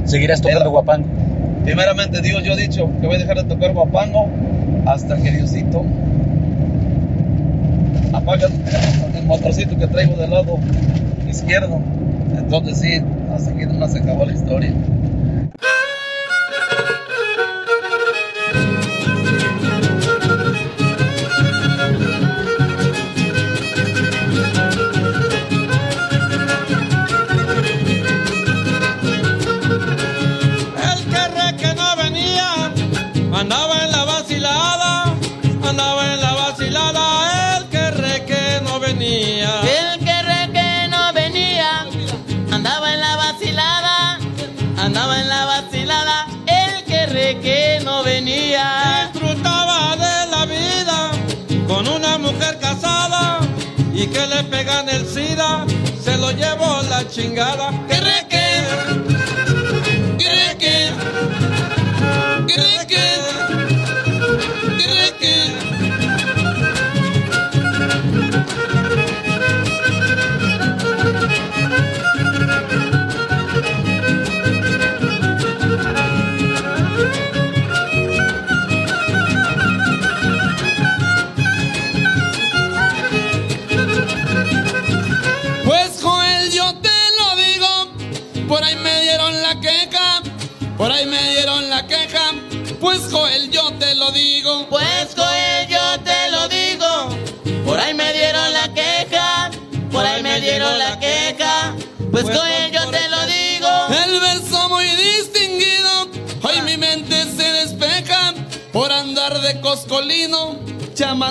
¿Seguirás 0.05 0.41
tocando 0.41 0.71
guapango? 0.71 1.07
Primeramente, 1.65 2.21
Dios, 2.23 2.43
yo 2.45 2.53
he 2.53 2.57
dicho 2.57 2.89
que 3.01 3.07
voy 3.07 3.17
a 3.17 3.19
dejar 3.21 3.37
de 3.39 3.45
tocar 3.45 3.73
guapango 3.73 4.29
hasta 4.87 5.17
que 5.17 5.31
Diosito 5.33 5.85
apaga 8.13 8.47
el 9.17 9.27
motorcito 9.27 9.77
que 9.77 9.87
traigo 9.87 10.17
del 10.17 10.31
lado 10.31 10.59
izquierdo. 11.29 11.81
Entonces, 12.37 12.79
sí, 12.79 13.01
hasta 13.35 13.51
aquí 13.51 13.67
nomás 13.67 13.93
se 13.93 13.99
acabó 13.99 14.25
la 14.25 14.33
historia. 14.33 14.73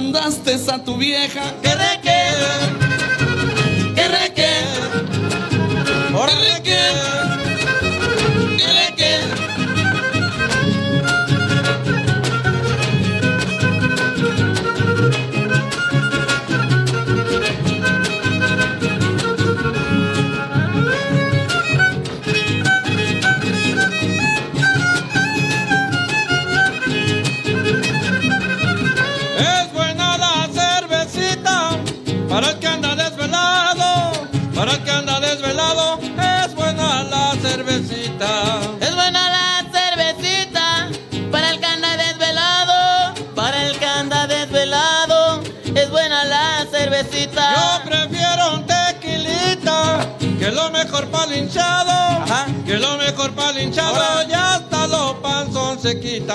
Mandaste 0.06 0.72
a 0.72 0.78
tu 0.78 0.98
vieja. 0.98 1.54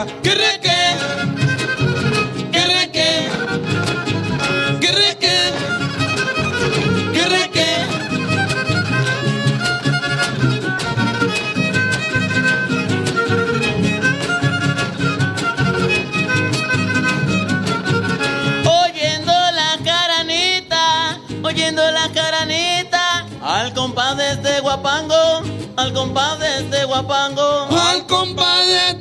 Quita. 0.04 0.20
Que 0.22 0.34
reque, 0.34 0.78
que 2.52 2.64
reque, 2.66 3.28
que 4.80 4.92
reque, 4.92 5.36
que 7.12 7.24
reque. 7.28 7.70
Oyendo 18.64 19.32
la 19.52 19.78
caranita, 19.84 21.20
oyendo 21.42 21.90
la 21.90 22.10
caranita, 22.12 23.26
al 23.42 23.72
compás 23.74 24.16
de 24.16 24.60
guapango, 24.60 25.42
al 25.76 25.92
compás 25.92 26.38
de 26.38 26.58
este 26.58 26.84
guapango. 26.84 27.68
Al 27.70 28.06
compadre 28.06 28.66
de 28.66 28.90
este 28.90 28.99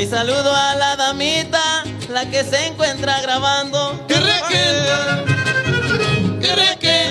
Mi 0.00 0.06
saludo 0.06 0.56
a 0.56 0.76
la 0.76 0.96
damita, 0.96 1.84
la 2.08 2.24
que 2.30 2.42
se 2.42 2.68
encuentra 2.68 3.20
grabando. 3.20 4.06
que 4.08 4.14
reque, 4.14 4.64
que 6.40 6.56
reque, 6.56 7.04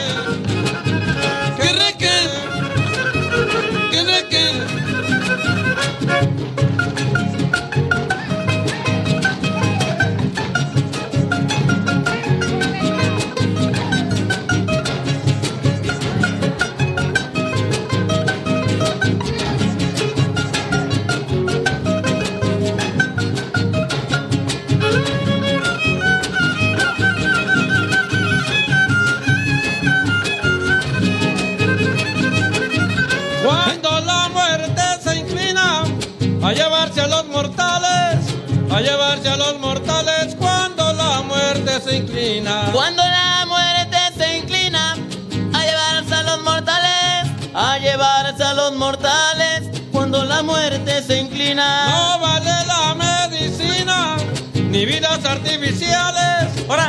No 51.56 52.20
vale 52.20 52.52
la 52.68 52.94
medicina, 52.96 54.18
ni 54.70 54.86
vidas 54.86 55.26
artificiales, 55.26 56.48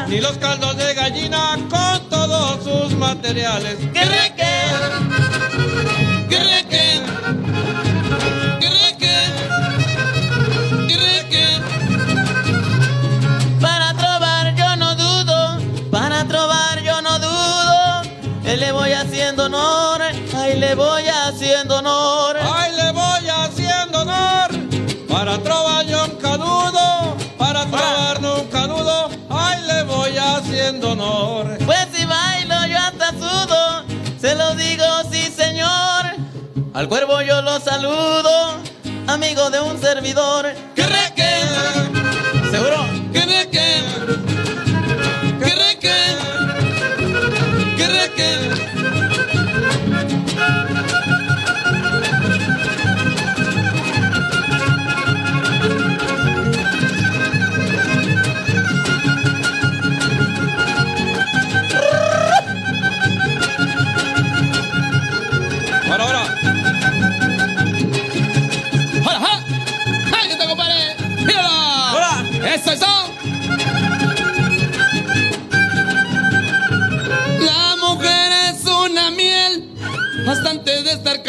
ni 0.09 0.21
los 0.21 0.37
caldos 0.37 0.77
de 0.77 0.93
gallina 0.95 1.57
con 1.71 2.09
todos 2.11 2.63
sus 2.63 2.93
materiales. 2.99 3.77
Que 3.95 4.05
reque, 4.05 4.53
Que 6.29 6.39
reque, 6.39 7.03
que 8.61 8.69
reque, 8.69 9.17
que 10.89 10.97
reque. 10.97 11.47
para 13.61 13.95
trobar 13.95 14.55
yo 14.55 14.77
no 14.77 14.95
dudo, 14.95 15.59
para 15.91 16.25
trobar 16.27 16.83
yo 16.83 17.01
no 17.01 17.19
dudo. 17.19 18.03
Él 18.45 18.61
le 18.61 18.73
voy 18.73 18.93
haciendo 18.93 19.45
honor, 19.47 20.03
ay 20.37 20.59
le 20.61 20.75
voy 20.75 21.05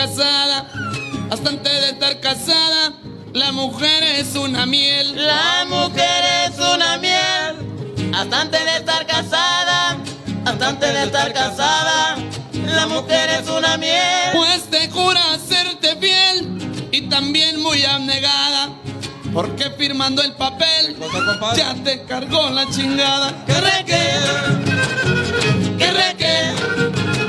casada, 0.01 0.65
bastante 1.29 1.69
de 1.69 1.89
estar 1.89 2.19
casada. 2.19 2.93
La 3.33 3.51
mujer 3.51 4.01
es 4.03 4.35
una 4.35 4.65
miel. 4.65 5.15
La 5.15 5.63
mujer 5.67 6.23
es 6.45 6.57
una 6.57 6.97
miel, 6.97 8.11
hasta 8.11 8.41
antes 8.41 8.65
de 8.65 8.77
estar 8.77 9.05
casada, 9.05 9.97
hasta 10.43 10.69
antes 10.69 10.91
de 10.91 11.03
estar 11.03 11.31
casada. 11.33 12.15
La 12.65 12.87
mujer 12.87 13.29
es 13.29 13.47
una 13.47 13.77
miel. 13.77 14.31
Pues 14.33 14.63
te 14.71 14.89
jura 14.89 15.21
hacerte 15.33 15.95
fiel 15.97 16.89
y 16.91 17.01
también 17.03 17.61
muy 17.61 17.83
abnegada. 17.83 18.69
Porque 19.31 19.69
firmando 19.77 20.23
el 20.23 20.33
papel 20.33 20.97
ya 21.55 21.75
te 21.75 22.03
cargó 22.05 22.49
la 22.49 22.67
chingada. 22.71 23.45
Que 23.45 23.61
reque, 23.61 24.03
Que 25.77 25.91
reque, 25.91 27.20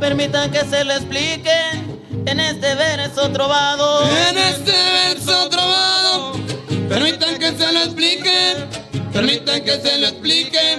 permitan 0.00 0.50
que 0.50 0.60
se 0.60 0.82
le 0.84 0.94
explique 0.94 1.52
en 2.26 2.40
este 2.40 2.74
verso 2.74 3.30
trovado. 3.30 4.02
En 4.28 4.38
este 4.38 4.72
verso 4.72 5.48
trovado, 5.50 6.32
permitan 6.88 7.38
que 7.38 7.52
se 7.52 7.72
lo 7.72 7.80
explique, 7.80 8.56
permitan 9.12 9.62
que 9.62 9.78
se 9.78 9.98
lo 9.98 10.08
explique 10.08 10.72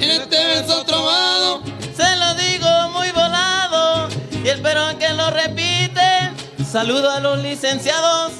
en 0.00 0.10
este 0.10 0.44
verso 0.46 0.84
trovado. 0.84 1.62
Se 1.96 2.16
lo 2.16 2.34
digo 2.34 2.90
muy 2.92 3.10
volado 3.10 4.08
y 4.44 4.48
espero 4.48 4.96
que 4.98 5.08
lo 5.10 5.30
repite. 5.30 6.30
Saludo 6.70 7.10
a 7.10 7.20
los 7.20 7.42
licenciados 7.42 8.32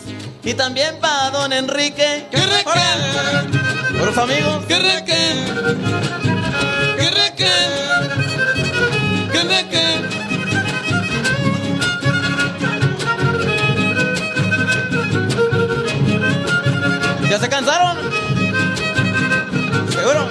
y 0.45 0.55
también 0.55 0.99
para 1.01 1.31
don 1.31 1.53
Enrique. 1.53 2.27
¡Que 2.31 2.39
reque! 2.39 3.99
Por 3.99 4.07
los 4.07 4.19
amigos. 4.19 4.65
¡Que 4.67 4.79
reque! 4.79 5.35
¡Que 6.97 7.11
reque! 7.11 7.51
¡Que 9.33 9.43
reque! 9.43 9.92
¿Ya 17.33 17.39
se 17.39 17.49
cansaron? 17.49 17.97
¿Seguro? 19.89 20.29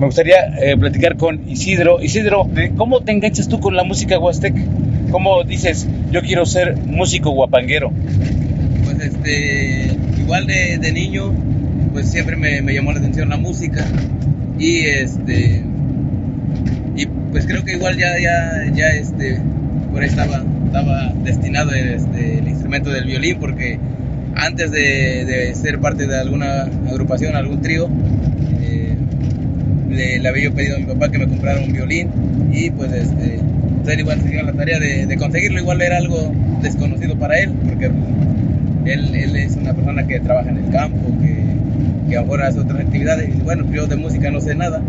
Me 0.00 0.06
gustaría 0.06 0.46
eh, 0.60 0.76
platicar 0.76 1.16
con 1.16 1.48
Isidro. 1.48 2.02
Isidro, 2.02 2.42
¿de 2.52 2.70
¿cómo 2.70 3.02
te 3.02 3.12
enganchas 3.12 3.46
tú 3.46 3.60
con 3.60 3.76
la 3.76 3.84
música 3.84 4.18
huasteca? 4.18 4.60
¿Cómo 5.12 5.44
dices, 5.44 5.86
yo 6.10 6.22
quiero 6.22 6.44
ser 6.44 6.76
músico 6.76 7.30
guapanguero? 7.30 7.92
pues 8.82 8.98
este 8.98 9.96
igual 10.18 10.48
de, 10.48 10.78
de 10.78 10.90
niño 10.90 11.32
pues 11.92 12.10
siempre 12.10 12.34
me, 12.34 12.62
me 12.62 12.74
llamó 12.74 12.90
la 12.90 12.98
atención 12.98 13.28
la 13.28 13.36
música 13.36 13.86
y 14.58 14.86
este 14.86 15.62
pues 17.36 17.46
creo 17.46 17.62
que 17.66 17.72
igual 17.72 17.98
ya 17.98 18.18
ya 18.18 18.64
ya 18.74 18.86
este 18.92 19.38
por 19.92 20.00
ahí 20.00 20.08
estaba 20.08 20.42
estaba 20.64 21.12
destinado 21.22 21.70
este, 21.74 22.38
el 22.38 22.48
instrumento 22.48 22.88
del 22.88 23.04
violín 23.04 23.36
porque 23.38 23.78
antes 24.34 24.70
de, 24.70 25.52
ser 25.54 25.78
parte 25.78 26.06
de 26.06 26.18
alguna 26.18 26.62
agrupación 26.88 27.36
algún 27.36 27.60
trío 27.60 27.90
eh, 28.62 28.96
le, 29.90 30.18
le 30.18 30.28
había 30.30 30.50
pedido 30.50 30.76
a 30.76 30.78
mi 30.78 30.86
papá 30.86 31.10
que 31.10 31.18
me 31.18 31.28
comprara 31.28 31.60
un 31.60 31.74
violín 31.74 32.08
y 32.54 32.70
pues 32.70 32.90
este 32.94 33.38
pues, 33.82 33.92
él 33.92 34.00
igual 34.00 34.22
se 34.22 34.30
dio 34.30 34.42
la 34.42 34.54
tarea 34.54 34.78
de, 34.78 35.04
de 35.04 35.16
conseguirlo 35.18 35.60
igual 35.60 35.82
era 35.82 35.98
algo 35.98 36.32
desconocido 36.62 37.18
para 37.18 37.38
él 37.38 37.52
porque 37.66 37.90
él, 38.86 39.14
él 39.14 39.36
es 39.36 39.56
una 39.56 39.74
persona 39.74 40.06
que 40.06 40.20
trabaja 40.20 40.48
en 40.48 40.56
el 40.56 40.70
campo, 40.70 41.12
que, 41.20 42.08
que 42.08 42.16
ahora 42.16 42.46
hace 42.46 42.60
otras 42.60 42.82
actividades. 42.82 43.28
Y 43.36 43.42
bueno, 43.42 43.66
yo 43.72 43.88
de 43.88 43.96
música 43.96 44.30
no 44.30 44.40
sé 44.40 44.54
nada. 44.54 44.80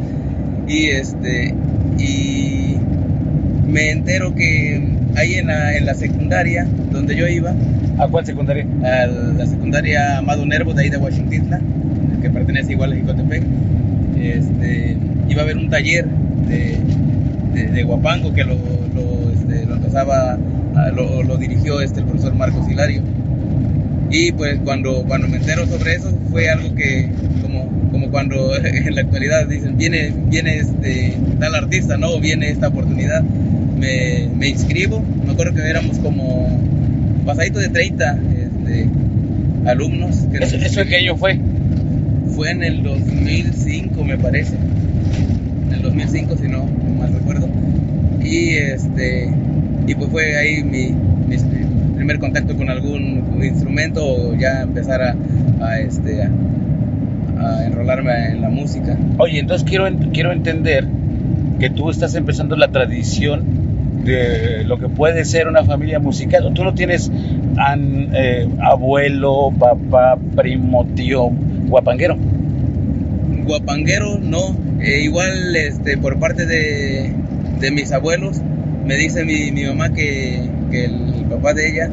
Y 0.67 0.85
este 0.89 1.55
y 1.97 2.77
me 3.67 3.91
entero 3.91 4.33
que 4.35 4.81
ahí 5.15 5.35
en 5.35 5.47
la, 5.47 5.75
en 5.75 5.85
la 5.85 5.93
secundaria 5.93 6.67
donde 6.91 7.15
yo 7.15 7.27
iba, 7.27 7.53
¿A 7.97 8.07
cuál 8.07 8.25
secundaria? 8.25 8.65
a 8.83 9.07
la 9.07 9.45
secundaria 9.47 10.17
Amado 10.19 10.45
Nervo 10.45 10.73
de 10.73 10.83
ahí 10.83 10.89
de 10.89 10.97
Washington, 10.97 11.59
que 12.21 12.29
pertenece 12.29 12.73
igual 12.73 12.93
a 12.93 12.95
Jicotepec, 12.95 13.43
este, 14.21 14.97
iba 15.29 15.41
a 15.41 15.43
haber 15.43 15.57
un 15.57 15.69
taller 15.69 16.05
de, 16.47 16.77
de, 17.53 17.67
de 17.67 17.83
guapango 17.83 18.33
que 18.33 18.43
lo, 18.43 18.55
lo, 18.55 19.31
este, 19.31 19.65
lo 19.65 19.75
empezaba, 19.75 20.37
a- 20.75 20.89
lo, 20.91 21.23
lo 21.23 21.37
dirigió 21.37 21.81
este, 21.81 21.99
el 22.01 22.05
profesor 22.05 22.33
Marcos 22.35 22.69
Hilario. 22.69 23.01
Y 24.09 24.31
pues 24.31 24.59
cuando, 24.63 25.03
cuando 25.03 25.27
me 25.27 25.37
entero 25.37 25.65
sobre 25.65 25.95
eso 25.95 26.09
fue 26.31 26.49
algo 26.49 26.73
que, 26.75 27.09
como, 27.41 27.67
como 27.97 28.11
cuando 28.11 28.55
en 28.63 28.93
la 28.93 29.01
actualidad 29.01 29.47
dicen, 29.47 29.75
viene, 29.77 30.13
viene 30.27 30.57
este, 30.57 31.17
tal 31.39 31.55
artista, 31.55 31.97
¿no? 31.97 32.19
Viene 32.19 32.49
esta 32.49 32.67
oportunidad, 32.67 33.23
me, 33.23 34.29
me 34.35 34.49
inscribo. 34.49 35.03
Me 35.25 35.33
acuerdo 35.33 35.55
que 35.55 35.67
éramos 35.67 35.97
como 35.97 36.61
pasadito 37.25 37.59
de 37.59 37.69
30 37.69 38.19
este, 38.37 38.89
alumnos. 39.65 40.27
Que 40.31 40.43
¿Eso, 40.43 40.57
eso 40.57 40.81
en 40.81 40.87
qué 40.87 40.95
año 40.97 41.17
fue? 41.17 41.39
fue 42.37 42.51
en 42.51 42.61
el 42.61 42.83
2005 42.83 44.03
me 44.03 44.15
parece 44.15 44.55
en 45.67 45.73
el 45.73 45.81
2005 45.81 46.37
si 46.37 46.47
no 46.47 46.65
mal 46.99 47.11
recuerdo 47.11 47.49
y 48.23 48.49
este 48.49 49.33
y 49.87 49.95
pues 49.95 50.11
fue 50.11 50.37
ahí 50.37 50.63
mi, 50.63 50.89
mi 51.27 51.37
primer 51.95 52.19
contacto 52.19 52.55
con 52.55 52.69
algún 52.69 53.41
instrumento 53.43 54.05
o 54.05 54.35
ya 54.35 54.61
empezar 54.61 55.01
a, 55.01 55.15
a, 55.61 55.79
este 55.79 56.21
a, 56.21 56.29
a 57.39 57.65
enrolarme 57.65 58.29
en 58.31 58.41
la 58.41 58.49
música 58.49 58.97
Oye, 59.17 59.39
entonces 59.39 59.67
quiero, 59.67 59.85
quiero 60.13 60.31
entender 60.31 60.87
que 61.59 61.69
tú 61.69 61.89
estás 61.89 62.13
empezando 62.15 62.55
la 62.55 62.67
tradición 62.69 63.43
de 64.03 64.63
lo 64.63 64.77
que 64.77 64.87
puede 64.87 65.25
ser 65.25 65.47
una 65.47 65.63
familia 65.65 65.99
musical. 65.99 66.51
Tú 66.53 66.63
no 66.63 66.73
tienes 66.73 67.11
an- 67.57 68.09
eh, 68.13 68.47
abuelo, 68.61 69.51
papá, 69.57 70.17
primo, 70.35 70.85
tío, 70.95 71.29
guapanguero. 71.67 72.15
guapanguero 73.45 74.19
no 74.19 74.55
Eh, 74.79 75.01
igual 75.01 75.55
este 75.55 75.97
por 75.97 76.19
parte 76.19 76.45
de, 76.45 77.11
de 77.59 77.71
mis 77.71 77.91
abuelos 77.91 78.37
me 78.85 78.95
dice 78.95 79.25
mi, 79.25 79.51
mi 79.51 79.65
mamá 79.65 79.89
que, 79.89 80.39
que 80.69 80.85
el 80.85 81.25
papá 81.29 81.53
de 81.55 81.67
ella 81.69 81.89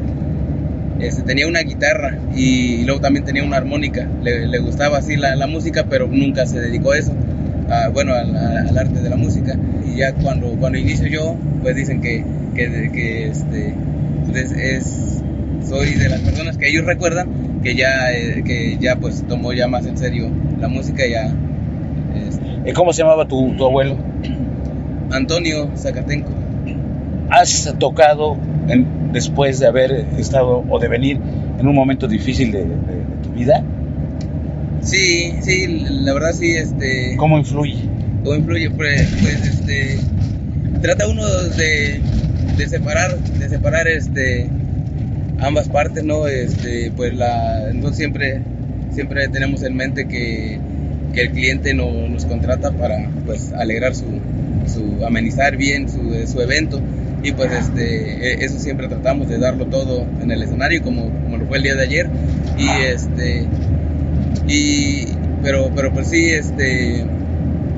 este, 0.99 1.23
tenía 1.23 1.47
una 1.47 1.59
guitarra 1.61 2.17
y 2.35 2.83
luego 2.85 3.01
también 3.01 3.25
tenía 3.25 3.43
una 3.43 3.57
armónica. 3.57 4.07
Le, 4.23 4.47
le 4.47 4.59
gustaba 4.59 4.97
así 4.99 5.15
la, 5.17 5.35
la 5.35 5.47
música 5.47 5.85
pero 5.89 6.07
nunca 6.07 6.45
se 6.45 6.59
dedicó 6.59 6.91
a 6.91 6.97
eso 6.97 7.13
a- 7.69 7.89
bueno 7.89 8.13
al, 8.13 8.35
al 8.35 8.77
arte 8.77 9.01
de 9.01 9.09
la 9.09 9.15
música. 9.17 9.57
Y 9.85 9.97
ya 9.97 10.13
cuando 10.13 10.47
cuando 10.59 10.77
inicio 10.77 11.07
yo 11.07 11.35
pues 11.61 11.75
dicen 11.75 12.01
que 12.01 12.23
que, 12.55 12.89
que, 12.93 13.27
este 13.27 13.73
pues, 14.31 14.51
es 14.51 15.21
soy 15.67 15.95
de 15.95 16.09
las 16.09 16.21
personas 16.21 16.57
que 16.57 16.69
ellos 16.69 16.85
recuerdan 16.85 17.27
que 17.63 17.75
ya 17.75 18.11
eh, 18.13 18.43
que 18.45 18.77
ya 18.79 18.95
pues 18.97 19.23
tomó 19.27 19.51
ya 19.53 19.67
más 19.67 19.85
en 19.85 19.97
serio 19.97 20.29
la 20.59 20.67
música 20.67 21.03
ya 21.07 21.33
este, 22.27 22.73
¿Cómo 22.73 22.93
se 22.93 23.01
llamaba 23.03 23.27
tu, 23.27 23.53
tu 23.57 23.65
abuelo? 23.65 23.97
Antonio 25.11 25.69
Zacatenco. 25.77 26.31
¿Has 27.29 27.73
tocado 27.79 28.37
en- 28.67 28.85
después 29.11 29.59
de 29.59 29.67
haber 29.67 30.05
estado 30.17 30.63
o 30.69 30.79
de 30.79 30.87
venir 30.87 31.19
en 31.59 31.67
un 31.67 31.75
momento 31.75 32.07
difícil 32.07 32.51
de, 32.51 32.59
de- 32.59 32.65
de 32.65 33.23
tu 33.23 33.29
vida? 33.31 33.63
sí 34.81 35.33
sí 35.41 35.85
la 35.89 36.13
verdad 36.13 36.31
sí 36.33 36.51
este 36.55 37.15
¿Cómo 37.17 37.37
influye? 37.39 37.75
¿Cómo 38.23 38.35
influye? 38.35 38.69
Pues, 38.71 39.07
pues, 39.21 39.47
este, 39.47 39.99
trata 40.81 41.07
uno 41.07 41.25
de, 41.25 41.99
de 42.57 42.67
separar, 42.67 43.17
de 43.17 43.49
separar 43.49 43.87
este, 43.87 44.49
ambas 45.39 45.69
partes, 45.69 46.03
¿no? 46.03 46.27
Este, 46.27 46.91
pues 46.95 47.13
la, 47.15 47.69
entonces 47.69 47.97
siempre, 47.97 48.41
siempre 48.91 49.27
tenemos 49.27 49.61
en 49.63 49.75
mente 49.75 50.07
que, 50.07 50.57
que 51.13 51.21
el 51.21 51.31
cliente 51.31 51.73
no- 51.75 52.07
nos 52.09 52.25
contrata 52.25 52.71
para, 52.71 53.09
pues, 53.27 53.53
alegrar 53.53 53.93
su, 53.93 54.05
su 54.67 55.05
amenizar 55.05 55.55
bien 55.55 55.87
su, 55.87 55.99
su 56.27 56.41
evento 56.41 56.79
y 57.23 57.31
pues 57.31 57.51
este, 57.51 58.33
e- 58.33 58.45
eso 58.45 58.59
siempre 58.59 58.87
tratamos 58.87 59.27
de 59.27 59.37
darlo 59.37 59.65
todo 59.65 60.05
en 60.21 60.31
el 60.31 60.43
escenario 60.43 60.81
como, 60.83 61.09
como 61.09 61.37
lo 61.37 61.45
fue 61.45 61.57
el 61.57 61.63
día 61.63 61.75
de 61.75 61.83
ayer 61.83 62.09
y 62.57 62.67
este, 62.85 63.47
y, 64.47 65.07
pero, 65.41 65.71
pero 65.75 65.91
pues 65.91 66.09
sí, 66.09 66.29
este, 66.29 67.05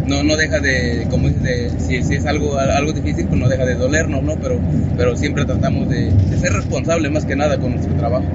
no, 0.06 0.23
no 0.23 0.36
deja 0.36 0.60
de, 0.60 1.08
como 1.10 1.28
dices, 1.28 1.43
de, 1.43 1.69
si, 1.80 2.04
si 2.04 2.15
es 2.15 2.26
algo, 2.26 2.58
algo 2.58 2.93
difícil, 2.93 3.28
pues 3.28 3.39
no 3.39 3.47
deja 3.47 3.65
de 3.65 3.76
dolernos, 3.76 4.23
¿no? 4.23 4.36
Pero, 4.36 4.60
pero 4.95 5.15
siempre 5.15 5.45
tratamos 5.45 5.89
de, 5.89 6.12
de 6.12 6.38
ser 6.38 6.54
responsables 6.54 7.12
más 7.12 7.26
que 7.26 7.36
nada 7.36 7.58
con 7.58 7.71
nuestro 7.71 7.93
trabajo. 7.95 8.26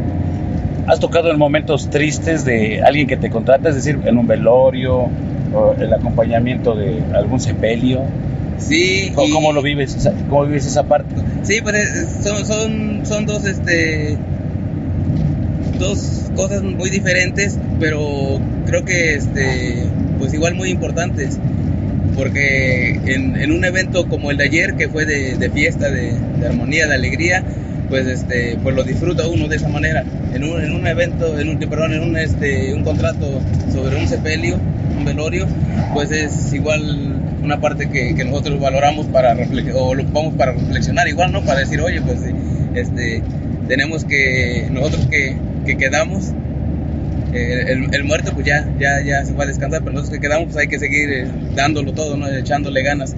¿Has 0.86 0.98
tocado 1.00 1.30
en 1.30 1.38
momentos 1.38 1.90
tristes 1.90 2.44
de 2.44 2.82
alguien 2.82 3.06
que 3.06 3.16
te 3.16 3.30
contrata, 3.30 3.68
es 3.68 3.76
decir, 3.76 4.00
en 4.04 4.18
un 4.18 4.26
velorio, 4.26 5.08
o 5.54 5.74
el 5.78 5.92
acompañamiento 5.92 6.74
de 6.74 7.02
algún 7.14 7.40
sepelio? 7.40 8.02
Sí. 8.58 9.10
¿Cómo, 9.14 9.28
y- 9.28 9.32
cómo 9.32 9.52
lo 9.52 9.62
vives? 9.62 9.96
¿Cómo 10.28 10.44
vives 10.46 10.66
esa 10.66 10.84
parte? 10.84 11.14
Sí, 11.42 11.60
pues 11.62 11.74
es- 11.76 12.24
son, 12.24 12.46
son, 12.46 13.00
son 13.06 13.26
dos, 13.26 13.44
este, 13.44 14.16
dos 15.78 16.30
cosas 16.36 16.62
muy 16.62 16.90
diferentes, 16.90 17.58
pero 17.80 18.40
creo 18.66 18.84
que, 18.84 19.14
este, 19.14 19.84
pues 20.18 20.32
igual 20.34 20.54
muy 20.54 20.70
importantes, 20.70 21.38
porque 22.16 23.00
en, 23.06 23.36
en 23.36 23.50
un 23.52 23.64
evento 23.64 24.08
como 24.08 24.30
el 24.30 24.36
de 24.36 24.44
ayer, 24.44 24.74
que 24.74 24.88
fue 24.88 25.04
de, 25.06 25.36
de 25.36 25.50
fiesta, 25.50 25.90
de, 25.90 26.12
de 26.40 26.46
armonía, 26.46 26.86
de 26.86 26.94
alegría, 26.94 27.42
pues, 27.88 28.06
este, 28.06 28.56
pues 28.62 28.74
lo 28.74 28.84
disfruta 28.84 29.26
uno 29.26 29.48
de 29.48 29.56
esa 29.56 29.68
manera. 29.68 30.04
En 30.34 30.44
un, 30.44 30.62
en 30.62 30.72
un 30.72 30.86
evento, 30.86 31.38
en 31.38 31.48
un, 31.50 31.58
perdón, 31.58 31.92
en 31.92 32.02
un, 32.02 32.16
este, 32.16 32.72
un 32.74 32.84
contrato 32.84 33.26
sobre 33.72 33.96
un 34.00 34.08
sepelio, 34.08 34.58
un 34.96 35.04
velorio, 35.04 35.46
pues 35.92 36.10
es 36.10 36.52
igual 36.54 37.20
una 37.42 37.60
parte 37.60 37.90
que, 37.90 38.12
nosotros 38.24 38.60
valoramos 38.60 39.06
para 39.06 39.36
o 39.74 39.94
lo 39.94 40.02
ocupamos 40.02 40.34
para 40.34 40.52
reflexionar 40.52 41.08
igual, 41.08 41.32
¿no? 41.32 41.42
Para 41.42 41.60
decir, 41.60 41.80
oye, 41.80 42.00
pues 42.00 42.20
este, 42.74 43.22
tenemos 43.68 44.04
que, 44.04 44.68
nosotros 44.70 45.06
que, 45.06 45.36
que 45.66 45.76
quedamos, 45.76 46.32
eh, 47.32 47.64
el, 47.68 47.94
el, 47.94 48.04
muerto 48.04 48.32
pues 48.34 48.46
ya, 48.46 48.68
ya, 48.78 49.02
ya 49.02 49.24
se 49.24 49.32
va 49.32 49.44
a 49.44 49.46
descansar, 49.46 49.80
pero 49.80 49.92
nosotros 49.92 50.18
que 50.18 50.26
quedamos 50.26 50.46
pues 50.46 50.56
hay 50.58 50.68
que 50.68 50.78
seguir 50.78 51.10
eh, 51.10 51.26
dándolo 51.54 51.92
todo, 51.92 52.16
¿no? 52.16 52.28
echándole 52.28 52.82
ganas. 52.82 53.16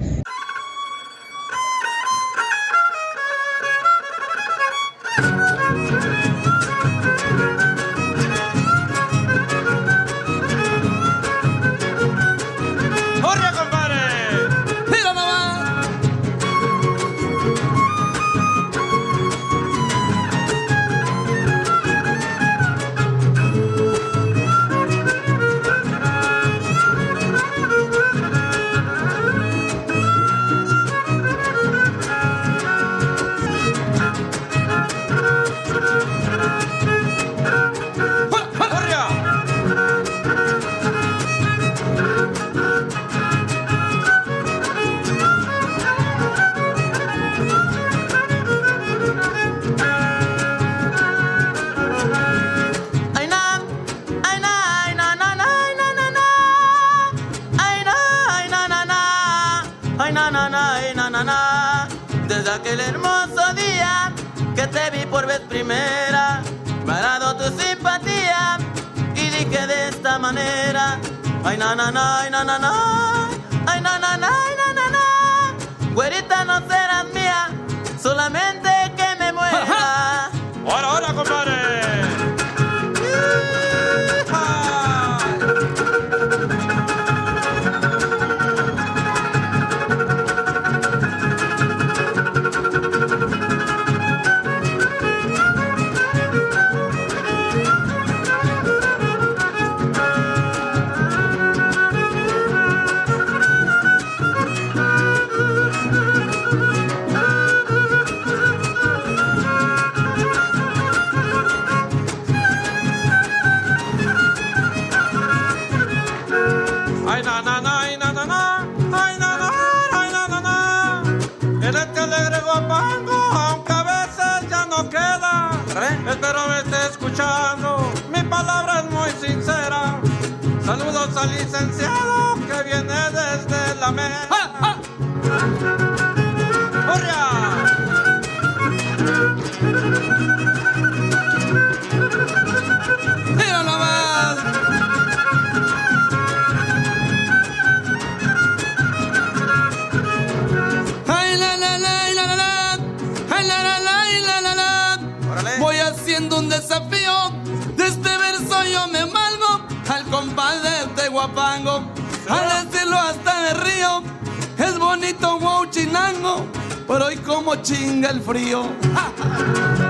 pero 166.87 167.05
hoy 167.05 167.17
como 167.17 167.55
chinga 167.55 168.09
el 168.09 168.21
frío. 168.21 168.63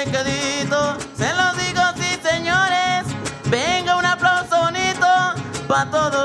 Se 0.00 1.34
los 1.34 1.56
digo, 1.58 1.82
sí, 1.96 2.18
señores. 2.22 3.04
Venga 3.50 3.96
un 3.96 4.06
aplauso 4.06 4.56
bonito 4.58 5.06
para 5.68 5.90
todos. 5.90 6.19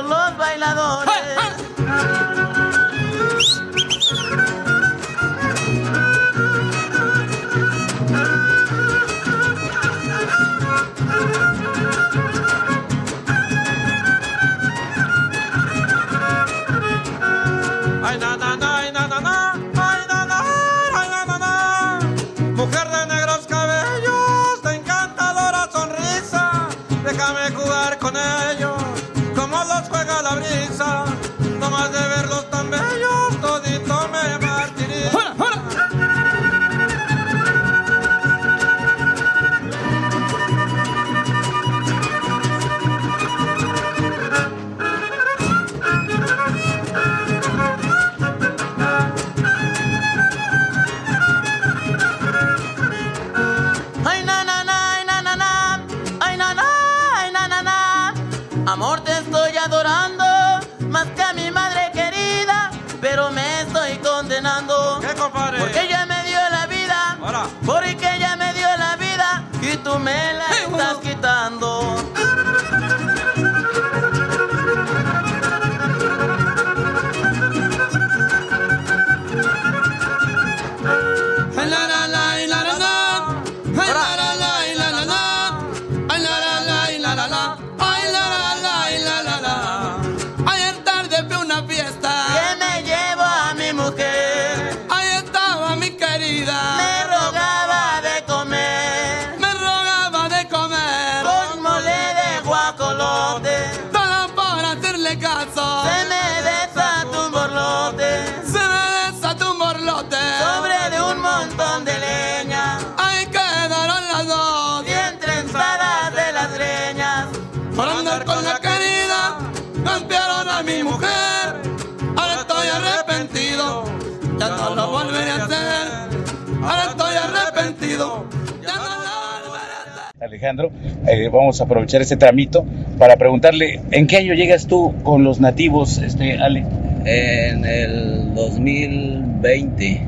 Alejandro, 130.45 130.71
eh, 131.08 131.27
vamos 131.29 131.60
a 131.60 131.63
aprovechar 131.63 132.01
este 132.03 132.17
tramito 132.17 132.65
para 132.99 133.15
preguntarle, 133.17 133.81
¿en 133.91 134.05
qué 134.05 134.17
año 134.17 134.34
llegas 134.36 134.67
tú 134.67 134.93
con 135.03 135.23
los 135.23 135.39
nativos, 135.39 135.97
este, 135.97 136.38
Ale? 136.38 136.63
En 137.05 137.65
el 137.65 138.34
2020. 138.36 140.01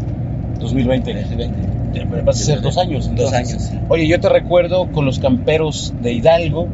2020. 0.60 1.14
2020. 1.14 2.22
Vas 2.24 2.40
a 2.42 2.44
ser 2.46 2.62
dos 2.62 2.78
años. 2.78 3.10
Dos 3.16 3.34
años. 3.34 3.72
Oye, 3.90 4.08
yo 4.08 4.20
te 4.20 4.30
recuerdo 4.30 4.92
con 4.92 5.06
los 5.06 5.18
camperos 5.20 5.94
de 6.04 6.14
Hidalgo, 6.14 6.68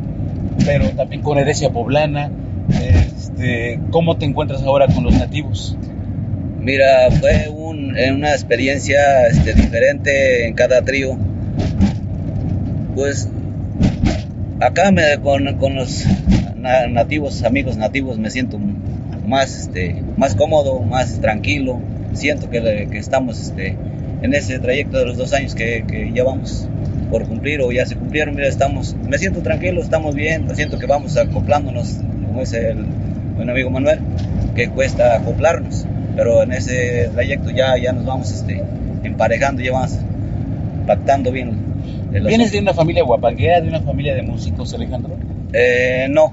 pero 0.65 0.89
también 0.89 1.21
con 1.21 1.37
herencia 1.37 1.69
poblana. 1.69 2.29
Este, 2.69 3.79
¿Cómo 3.91 4.17
te 4.17 4.25
encuentras 4.25 4.61
ahora 4.63 4.87
con 4.87 5.05
los 5.05 5.13
nativos? 5.13 5.77
Mira, 6.59 7.09
fue 7.11 7.47
un- 7.49 7.97
eh, 7.97 8.11
una 8.11 8.31
experiencia 8.31 9.27
este, 9.27 9.53
diferente 9.53 10.47
en 10.47 10.53
cada 10.53 10.81
trío. 10.81 11.17
Pues 12.95 13.29
acá 14.65 14.91
me, 14.91 15.17
con, 15.19 15.57
con 15.57 15.75
los 15.75 16.05
na- 16.55 16.87
nativos, 16.87 17.43
amigos 17.43 17.77
nativos, 17.77 18.17
me 18.17 18.29
siento 18.29 18.59
más, 19.27 19.55
este, 19.57 20.03
más 20.17 20.35
cómodo, 20.35 20.79
más 20.79 21.19
tranquilo. 21.19 21.79
Siento 22.13 22.49
que, 22.49 22.87
que 22.91 22.97
estamos 22.97 23.39
este, 23.39 23.75
en 24.21 24.33
ese 24.33 24.59
trayecto 24.59 24.97
de 24.99 25.05
los 25.05 25.17
dos 25.17 25.33
años 25.33 25.55
que, 25.55 25.83
que 25.87 26.11
ya 26.13 26.23
vamos 26.23 26.67
por 27.09 27.27
cumplir 27.27 27.61
o 27.61 27.71
ya 27.71 27.85
se 27.85 27.95
cumplieron. 27.95 28.35
Mira, 28.35 28.47
estamos, 28.47 28.95
me 29.07 29.17
siento 29.17 29.41
tranquilo, 29.41 29.81
estamos 29.81 30.15
bien, 30.15 30.47
siento 30.55 30.79
que 30.79 30.85
vamos 30.85 31.17
acoplándonos, 31.17 31.97
como 32.27 32.39
dice 32.39 32.71
el 32.71 32.85
buen 33.35 33.49
amigo 33.49 33.69
Manuel, 33.69 33.99
que 34.55 34.69
cuesta 34.69 35.15
acoplarnos 35.15 35.85
pero 36.15 36.43
en 36.43 36.51
ese 36.51 37.09
trayecto 37.13 37.49
ya, 37.49 37.77
ya 37.77 37.91
nos 37.91 38.05
vamos 38.05 38.31
este, 38.31 38.61
emparejando, 39.03 39.61
ya 39.61 39.71
vamos 39.71 39.97
pactando 40.85 41.31
bien. 41.31 41.72
El 42.13 42.25
¿Vienes 42.25 42.51
de 42.51 42.59
una 42.59 42.73
familia 42.73 43.03
guapanguera, 43.03 43.61
de 43.61 43.69
una 43.69 43.81
familia 43.81 44.15
de 44.15 44.23
músicos, 44.23 44.73
Alejandro? 44.73 45.15
Eh, 45.53 46.07
no, 46.09 46.31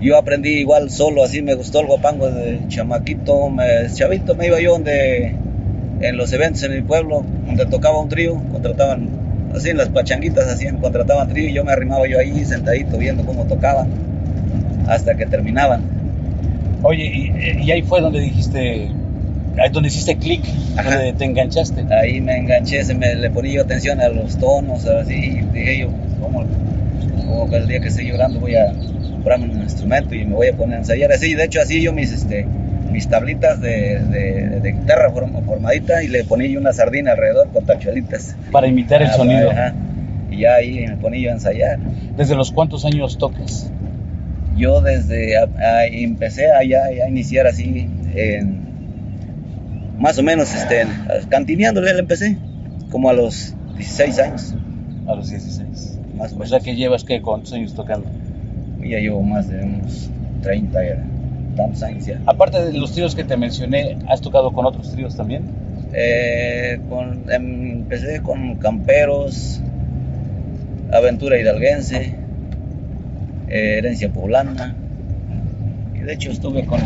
yo 0.00 0.18
aprendí 0.18 0.50
igual 0.60 0.90
solo, 0.90 1.22
así 1.24 1.42
me 1.42 1.54
gustó 1.54 1.80
el 1.80 1.86
guapango 1.86 2.30
de 2.30 2.60
chamaquito, 2.68 3.48
me, 3.48 3.64
chavito, 3.92 4.34
me 4.34 4.46
iba 4.46 4.60
yo 4.60 4.72
donde, 4.72 5.34
en 6.00 6.16
los 6.16 6.32
eventos 6.32 6.62
en 6.64 6.74
mi 6.74 6.82
pueblo, 6.82 7.24
donde 7.46 7.66
tocaba 7.66 8.00
un 8.00 8.08
trío, 8.08 8.40
contrataban, 8.52 9.08
así 9.54 9.70
en 9.70 9.78
las 9.78 9.88
pachanguitas 9.88 10.48
hacían, 10.48 10.78
contrataban 10.78 11.28
trío 11.28 11.48
y 11.48 11.52
yo 11.52 11.64
me 11.64 11.72
arrimaba 11.72 12.06
yo 12.06 12.18
ahí 12.18 12.44
sentadito 12.44 12.98
viendo 12.98 13.24
cómo 13.24 13.46
tocaban, 13.46 13.88
hasta 14.86 15.14
que 15.16 15.26
terminaban. 15.26 15.82
Oye, 16.82 17.04
y, 17.04 17.64
y 17.64 17.70
ahí 17.70 17.82
fue 17.82 18.00
donde 18.00 18.20
dijiste, 18.20 18.90
ahí 19.58 19.70
donde 19.70 19.88
hiciste 19.88 20.16
clic, 20.16 20.42
donde 20.76 21.12
te 21.12 21.24
enganchaste. 21.24 21.84
ahí 21.94 22.20
me 22.20 22.36
enganché, 22.38 22.84
se 22.84 22.94
me 22.94 23.14
le 23.14 23.30
ponía 23.30 23.54
yo 23.54 23.62
atención 23.62 24.00
a 24.00 24.08
los 24.08 24.36
tonos, 24.38 24.86
así, 24.86 25.14
y 25.14 25.40
dije 25.52 25.78
yo, 25.80 25.88
como, 26.20 26.44
como 27.26 27.50
que 27.50 27.56
el 27.56 27.68
día 27.68 27.80
que 27.80 27.88
esté 27.88 28.04
llorando 28.04 28.40
voy 28.40 28.54
a 28.56 28.72
comprarme 29.12 29.46
un 29.46 29.62
instrumento 29.62 30.14
y 30.14 30.24
me 30.24 30.34
voy 30.34 30.48
a 30.48 30.52
poner 30.56 30.76
a 30.76 30.78
ensayar 30.80 31.12
así, 31.12 31.34
de 31.34 31.44
hecho 31.44 31.60
así 31.60 31.82
yo 31.82 31.92
mis, 31.92 32.12
este, 32.12 32.46
mis 32.90 33.08
tablitas 33.08 33.60
de, 33.60 33.98
de, 34.00 34.60
de 34.60 34.72
guitarra 34.72 35.10
form- 35.12 35.44
formadita 35.44 36.02
y 36.02 36.08
le 36.08 36.24
ponía 36.24 36.48
yo 36.48 36.60
una 36.60 36.72
sardina 36.72 37.12
alrededor 37.12 37.48
con 37.52 37.64
tachuelitas. 37.64 38.36
Para 38.52 38.66
imitar 38.68 39.02
el 39.02 39.08
Ah, 39.08 39.12
sonido. 39.14 39.50
ajá. 39.50 39.74
Y 40.30 40.38
ya 40.40 40.54
ahí 40.54 40.86
me 40.86 40.96
ponía 40.96 41.20
yo 41.24 41.30
a 41.30 41.34
ensayar. 41.34 41.78
¿Desde 42.16 42.34
los 42.34 42.52
cuántos 42.52 42.84
años 42.84 43.18
tocas? 43.18 43.70
Yo 44.56 44.80
desde, 44.80 45.36
a- 45.36 45.48
a- 45.60 45.86
empecé 45.86 46.50
a, 46.50 46.62
ya, 46.64 46.90
ya 46.96 47.08
iniciar 47.08 47.46
así, 47.46 47.88
en, 48.14 48.65
más 49.98 50.18
o 50.18 50.22
menos, 50.22 50.52
este, 50.54 50.86
cantineándole 51.28 51.92
le 51.94 52.00
empecé, 52.00 52.36
como 52.90 53.08
a 53.10 53.12
los 53.12 53.54
16 53.76 54.18
años. 54.18 54.54
A 55.06 55.14
los 55.14 55.28
16. 55.30 55.98
Más 56.16 56.32
o 56.32 56.34
O 56.34 56.38
menos. 56.38 56.50
sea 56.50 56.60
que 56.60 56.74
llevas, 56.76 57.04
¿qué? 57.04 57.20
¿Cuántos 57.22 57.52
años 57.52 57.74
tocando? 57.74 58.06
Ya 58.80 58.98
llevo 58.98 59.22
más 59.22 59.48
de 59.48 59.62
unos 59.62 60.10
30, 60.42 60.84
ya, 60.84 61.04
tantos 61.56 61.82
años 61.82 62.06
ya. 62.06 62.20
Aparte 62.26 62.64
de 62.64 62.72
los 62.78 62.92
tríos 62.92 63.14
que 63.14 63.24
te 63.24 63.36
mencioné, 63.36 63.96
¿has 64.08 64.20
tocado 64.20 64.52
con 64.52 64.66
otros 64.66 64.92
tríos 64.92 65.16
también? 65.16 65.42
Eh, 65.92 66.78
con- 66.88 67.30
em, 67.32 67.70
empecé 67.80 68.20
con 68.20 68.56
Camperos, 68.56 69.60
Aventura 70.92 71.38
Hidalguense, 71.38 72.14
eh, 73.48 73.78
Herencia 73.78 74.08
Poblana. 74.10 74.74
Y 75.94 75.98
de 76.00 76.12
hecho 76.12 76.30
estuve 76.30 76.64
con 76.66 76.80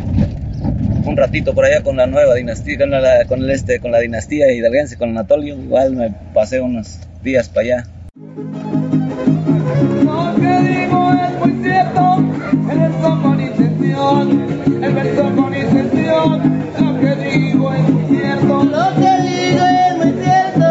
un 1.10 1.16
ratito 1.16 1.54
por 1.54 1.64
allá 1.64 1.82
con 1.82 1.96
la 1.96 2.06
nueva 2.06 2.36
dinastía, 2.36 2.78
con 2.78 2.90
la, 2.90 3.24
con 3.26 3.42
el 3.42 3.50
este, 3.50 3.80
con 3.80 3.90
la 3.90 3.98
dinastía 3.98 4.52
hidalguense, 4.52 4.96
con 4.96 5.10
Anatolio. 5.10 5.56
Igual 5.56 5.96
me 5.96 6.14
pasé 6.32 6.60
unos 6.60 7.00
días 7.22 7.48
para 7.48 7.60
allá. 7.62 7.86
Lo 10.04 10.34
que 10.36 10.52
digo 10.68 11.12
es 11.12 11.38
muy 11.40 11.62
cierto, 11.64 12.24
el 12.70 12.78
verso 12.78 13.22
con 13.22 13.40
intención, 13.40 14.84
el 14.84 14.94
verso 14.94 15.22
con 15.34 15.56
intención, 15.56 16.62
lo 16.78 17.00
que 17.00 17.16
digo 17.16 17.74
es 17.74 17.88
muy 17.88 18.04
cierto. 18.16 18.64
Lo 18.64 18.94
que 18.94 19.12
digo 19.28 19.64
es 19.64 19.96
muy 19.98 20.12
cierto, 20.22 20.68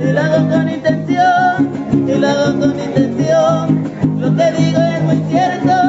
y 0.00 0.12
lo 0.12 0.20
hago 0.20 0.48
con 0.48 0.68
intención, 0.70 2.08
y 2.08 2.14
lo 2.14 2.28
hago 2.28 2.60
con 2.60 2.78
intención. 2.78 4.20
Lo 4.20 4.36
que 4.36 4.52
digo 4.52 4.80
es 4.80 5.02
muy 5.02 5.20
cierto. 5.28 5.81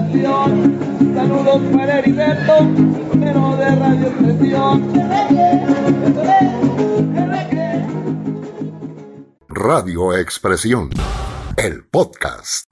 Vacilación. 0.00 1.14
Saludos 1.14 1.62
para 1.72 1.98
Heriberto, 1.98 2.62
número 2.62 3.56
de 3.56 3.76
radio 3.76 4.06
expresión. 4.08 4.92
Radio 9.48 10.14
Expresión, 10.14 10.90
el 11.56 11.84
podcast. 11.86 12.66